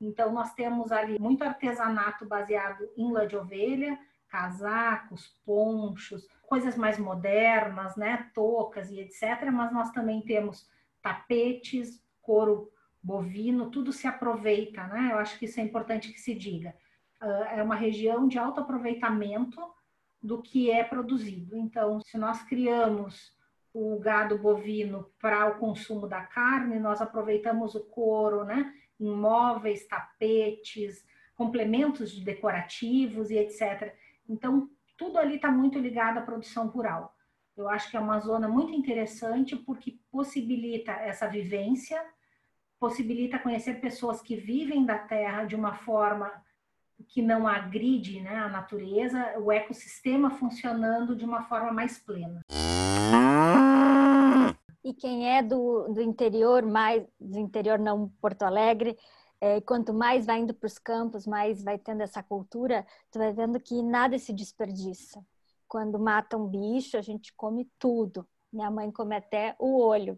Então 0.00 0.32
nós 0.32 0.52
temos 0.54 0.92
ali 0.92 1.18
muito 1.18 1.42
artesanato 1.42 2.26
baseado 2.26 2.88
em 2.96 3.10
lã 3.10 3.26
de 3.26 3.36
ovelha, 3.36 3.98
casacos, 4.28 5.28
ponchos, 5.46 6.28
coisas 6.46 6.76
mais 6.76 6.98
modernas, 6.98 7.96
né, 7.96 8.30
toucas 8.34 8.90
e 8.90 9.00
etc, 9.00 9.50
mas 9.52 9.72
nós 9.72 9.90
também 9.90 10.20
temos 10.20 10.68
tapetes, 11.04 12.02
couro 12.22 12.72
bovino, 13.02 13.70
tudo 13.70 13.92
se 13.92 14.06
aproveita, 14.06 14.86
né? 14.86 15.10
Eu 15.12 15.18
acho 15.18 15.38
que 15.38 15.44
isso 15.44 15.60
é 15.60 15.62
importante 15.62 16.10
que 16.10 16.18
se 16.18 16.34
diga. 16.34 16.74
Uh, 17.20 17.44
é 17.58 17.62
uma 17.62 17.74
região 17.74 18.26
de 18.26 18.38
alto 18.38 18.60
aproveitamento 18.60 19.60
do 20.22 20.40
que 20.40 20.70
é 20.70 20.82
produzido. 20.82 21.54
Então, 21.54 22.00
se 22.00 22.16
nós 22.16 22.42
criamos 22.42 23.36
o 23.74 23.98
gado 23.98 24.38
bovino 24.38 25.10
para 25.20 25.46
o 25.46 25.58
consumo 25.58 26.08
da 26.08 26.22
carne, 26.22 26.78
nós 26.78 27.02
aproveitamos 27.02 27.74
o 27.74 27.84
couro, 27.84 28.42
né? 28.42 28.72
Em 28.98 29.10
móveis, 29.10 29.86
tapetes, 29.86 31.04
complementos 31.34 32.18
decorativos 32.18 33.30
e 33.30 33.36
etc. 33.36 33.94
Então, 34.26 34.70
tudo 34.96 35.18
ali 35.18 35.36
está 35.36 35.50
muito 35.50 35.78
ligado 35.78 36.18
à 36.18 36.22
produção 36.22 36.68
rural. 36.68 37.14
Eu 37.56 37.68
acho 37.68 37.88
que 37.88 37.96
é 37.96 38.00
uma 38.00 38.18
zona 38.18 38.48
muito 38.48 38.72
interessante 38.72 39.54
porque 39.54 39.96
possibilita 40.10 40.90
essa 40.90 41.28
vivência, 41.28 42.04
possibilita 42.80 43.38
conhecer 43.38 43.80
pessoas 43.80 44.20
que 44.20 44.34
vivem 44.34 44.84
da 44.84 44.98
terra 44.98 45.44
de 45.44 45.54
uma 45.54 45.72
forma 45.72 46.32
que 47.08 47.22
não 47.22 47.46
agride 47.46 48.20
né, 48.20 48.36
a 48.36 48.48
natureza, 48.48 49.38
o 49.38 49.52
ecossistema 49.52 50.30
funcionando 50.30 51.14
de 51.14 51.24
uma 51.24 51.42
forma 51.44 51.72
mais 51.72 51.98
plena. 51.98 52.40
E 54.82 54.92
quem 54.92 55.30
é 55.30 55.40
do, 55.40 55.88
do 55.88 56.02
interior, 56.02 56.66
mais 56.66 57.06
do 57.20 57.38
interior 57.38 57.78
não 57.78 58.08
Porto 58.20 58.42
Alegre, 58.42 58.98
é, 59.40 59.60
quanto 59.60 59.94
mais 59.94 60.26
vai 60.26 60.40
indo 60.40 60.54
para 60.54 60.66
os 60.66 60.78
campos, 60.78 61.24
mais 61.24 61.62
vai 61.62 61.78
tendo 61.78 62.02
essa 62.02 62.22
cultura, 62.22 62.84
tu 63.12 63.18
vai 63.18 63.32
vendo 63.32 63.60
que 63.60 63.80
nada 63.80 64.18
se 64.18 64.32
desperdiça 64.32 65.24
quando 65.74 65.98
mata 65.98 66.36
um 66.36 66.46
bicho, 66.46 66.96
a 66.96 67.02
gente 67.02 67.34
come 67.34 67.68
tudo. 67.80 68.24
Minha 68.52 68.70
mãe 68.70 68.92
come 68.92 69.16
até 69.16 69.56
o 69.58 69.76
olho. 69.82 70.16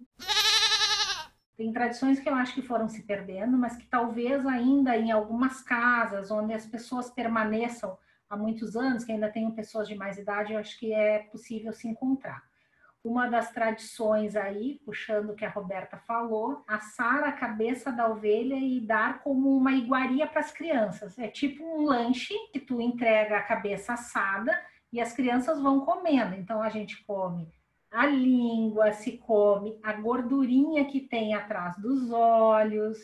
Tem 1.56 1.72
tradições 1.72 2.20
que 2.20 2.28
eu 2.28 2.34
acho 2.34 2.52
que 2.52 2.60
foram 2.60 2.90
se 2.90 3.04
perdendo, 3.04 3.56
mas 3.56 3.74
que 3.74 3.86
talvez 3.86 4.44
ainda 4.44 4.94
em 4.94 5.10
algumas 5.10 5.62
casas 5.62 6.30
onde 6.30 6.52
as 6.52 6.66
pessoas 6.66 7.08
permaneçam 7.08 7.96
há 8.28 8.36
muitos 8.36 8.76
anos, 8.76 9.02
que 9.02 9.12
ainda 9.12 9.30
tenham 9.30 9.50
pessoas 9.50 9.88
de 9.88 9.94
mais 9.94 10.18
idade, 10.18 10.52
eu 10.52 10.58
acho 10.58 10.78
que 10.78 10.92
é 10.92 11.20
possível 11.20 11.72
se 11.72 11.88
encontrar. 11.88 12.42
Uma 13.02 13.26
das 13.26 13.50
tradições 13.50 14.36
aí, 14.36 14.78
puxando 14.84 15.30
o 15.30 15.34
que 15.34 15.46
a 15.46 15.50
Roberta 15.50 15.96
falou, 15.96 16.62
assar 16.68 17.24
a 17.24 17.32
cabeça 17.32 17.90
da 17.90 18.10
ovelha 18.10 18.56
e 18.56 18.78
dar 18.78 19.22
como 19.22 19.56
uma 19.56 19.72
iguaria 19.72 20.26
para 20.26 20.40
as 20.40 20.52
crianças. 20.52 21.18
É 21.18 21.28
tipo 21.28 21.64
um 21.64 21.86
lanche 21.86 22.34
que 22.52 22.60
tu 22.60 22.78
entrega 22.78 23.38
a 23.38 23.42
cabeça 23.42 23.94
assada 23.94 24.52
e 24.92 25.00
as 25.00 25.12
crianças 25.12 25.60
vão 25.60 25.80
comendo. 25.80 26.34
Então 26.34 26.62
a 26.62 26.68
gente 26.68 27.04
come 27.04 27.48
a 27.90 28.06
língua, 28.06 28.92
se 28.92 29.16
come 29.18 29.78
a 29.82 29.92
gordurinha 29.92 30.84
que 30.84 31.00
tem 31.00 31.34
atrás 31.34 31.76
dos 31.78 32.10
olhos. 32.10 32.98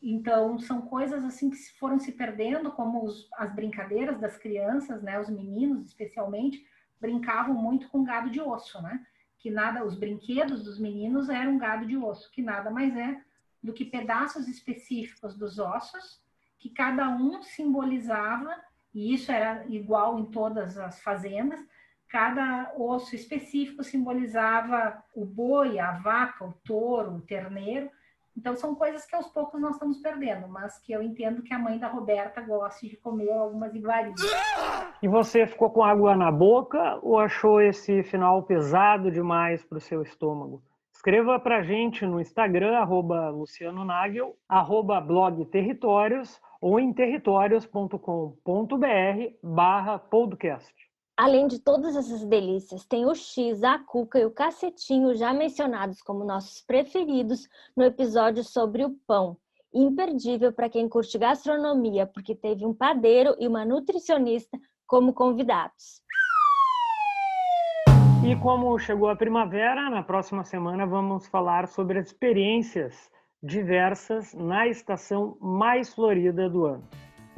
Então 0.00 0.58
são 0.58 0.82
coisas 0.82 1.24
assim 1.24 1.50
que 1.50 1.56
foram 1.78 1.98
se 1.98 2.12
perdendo, 2.12 2.72
como 2.72 3.04
os, 3.04 3.28
as 3.34 3.54
brincadeiras 3.54 4.20
das 4.20 4.36
crianças, 4.36 5.02
né? 5.02 5.20
Os 5.20 5.28
meninos 5.28 5.86
especialmente 5.86 6.64
brincavam 7.00 7.54
muito 7.54 7.88
com 7.88 8.04
gado 8.04 8.30
de 8.30 8.40
osso, 8.40 8.80
né? 8.80 9.04
Que 9.38 9.50
nada, 9.50 9.84
os 9.84 9.96
brinquedos 9.96 10.62
dos 10.62 10.78
meninos 10.78 11.28
eram 11.28 11.58
gado 11.58 11.86
de 11.86 11.96
osso, 11.96 12.30
que 12.30 12.42
nada 12.42 12.70
mais 12.70 12.96
é 12.96 13.20
do 13.62 13.72
que 13.72 13.84
pedaços 13.84 14.48
específicos 14.48 15.36
dos 15.36 15.58
ossos 15.58 16.20
que 16.58 16.70
cada 16.70 17.08
um 17.08 17.42
simbolizava 17.42 18.54
e 18.94 19.14
isso 19.14 19.32
era 19.32 19.64
igual 19.68 20.18
em 20.18 20.26
todas 20.26 20.78
as 20.78 21.00
fazendas. 21.00 21.60
Cada 22.08 22.72
osso 22.76 23.14
específico 23.14 23.82
simbolizava 23.82 25.02
o 25.14 25.24
boi, 25.24 25.78
a 25.78 25.92
vaca, 25.92 26.44
o 26.44 26.52
touro, 26.64 27.14
o 27.14 27.20
terneiro. 27.22 27.90
Então, 28.36 28.56
são 28.56 28.74
coisas 28.74 29.04
que 29.04 29.14
aos 29.14 29.28
poucos 29.28 29.60
nós 29.60 29.74
estamos 29.74 29.98
perdendo, 29.98 30.48
mas 30.48 30.78
que 30.78 30.92
eu 30.92 31.02
entendo 31.02 31.42
que 31.42 31.52
a 31.52 31.58
mãe 31.58 31.78
da 31.78 31.88
Roberta 31.88 32.40
gosta 32.40 32.86
de 32.86 32.96
comer 32.96 33.30
algumas 33.30 33.74
iguarias. 33.74 34.20
E 35.02 35.08
você 35.08 35.46
ficou 35.46 35.70
com 35.70 35.82
água 35.82 36.16
na 36.16 36.30
boca 36.30 36.98
ou 37.02 37.18
achou 37.18 37.60
esse 37.60 38.02
final 38.02 38.42
pesado 38.42 39.10
demais 39.10 39.64
para 39.64 39.78
o 39.78 39.80
seu 39.80 40.02
estômago? 40.02 40.62
Escreva 40.94 41.40
para 41.40 41.58
a 41.58 41.62
gente 41.62 42.06
no 42.06 42.20
Instagram, 42.20 42.76
arroba 42.76 43.30
Luciano 43.30 43.84
Nagel, 43.84 44.36
arroba 44.48 45.00
blog 45.00 45.44
Territórios 45.46 46.40
ou 46.60 46.78
em 46.78 46.92
territórios.com.br 46.92 47.98
barra 49.42 49.98
podcast. 49.98 50.72
Além 51.16 51.46
de 51.48 51.58
todas 51.58 51.96
essas 51.96 52.24
delícias, 52.24 52.84
tem 52.84 53.04
o 53.04 53.14
X, 53.14 53.62
a 53.64 53.78
cuca 53.78 54.18
e 54.18 54.24
o 54.24 54.30
cacetinho 54.30 55.14
já 55.14 55.32
mencionados 55.32 56.00
como 56.02 56.24
nossos 56.24 56.60
preferidos 56.62 57.48
no 57.76 57.84
episódio 57.84 58.44
sobre 58.44 58.84
o 58.84 58.90
pão. 59.06 59.36
Imperdível 59.74 60.52
para 60.52 60.68
quem 60.68 60.88
curte 60.88 61.18
gastronomia, 61.18 62.06
porque 62.06 62.34
teve 62.34 62.64
um 62.64 62.74
padeiro 62.74 63.34
e 63.38 63.48
uma 63.48 63.64
nutricionista 63.64 64.58
como 64.86 65.12
convidados. 65.12 66.02
E 68.24 68.36
como 68.36 68.78
chegou 68.78 69.08
a 69.08 69.16
primavera, 69.16 69.90
na 69.90 70.00
próxima 70.00 70.44
semana 70.44 70.86
vamos 70.86 71.26
falar 71.26 71.66
sobre 71.66 71.98
as 71.98 72.06
experiências 72.06 73.10
diversas 73.42 74.32
na 74.32 74.68
estação 74.68 75.36
mais 75.40 75.92
florida 75.92 76.48
do 76.48 76.64
ano. 76.64 76.84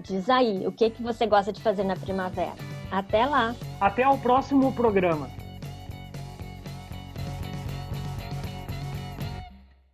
Diz 0.01 0.29
aí, 0.29 0.66
o 0.66 0.73
que, 0.73 0.90
que 0.90 1.03
você 1.03 1.27
gosta 1.27 1.51
de 1.51 1.62
fazer 1.62 1.85
na 1.85 1.97
primavera? 1.97 2.53
Até 2.92 3.25
lá! 3.25 3.55
Até 3.81 4.07
o 4.07 4.18
próximo 4.18 4.75
programa! 4.75 5.31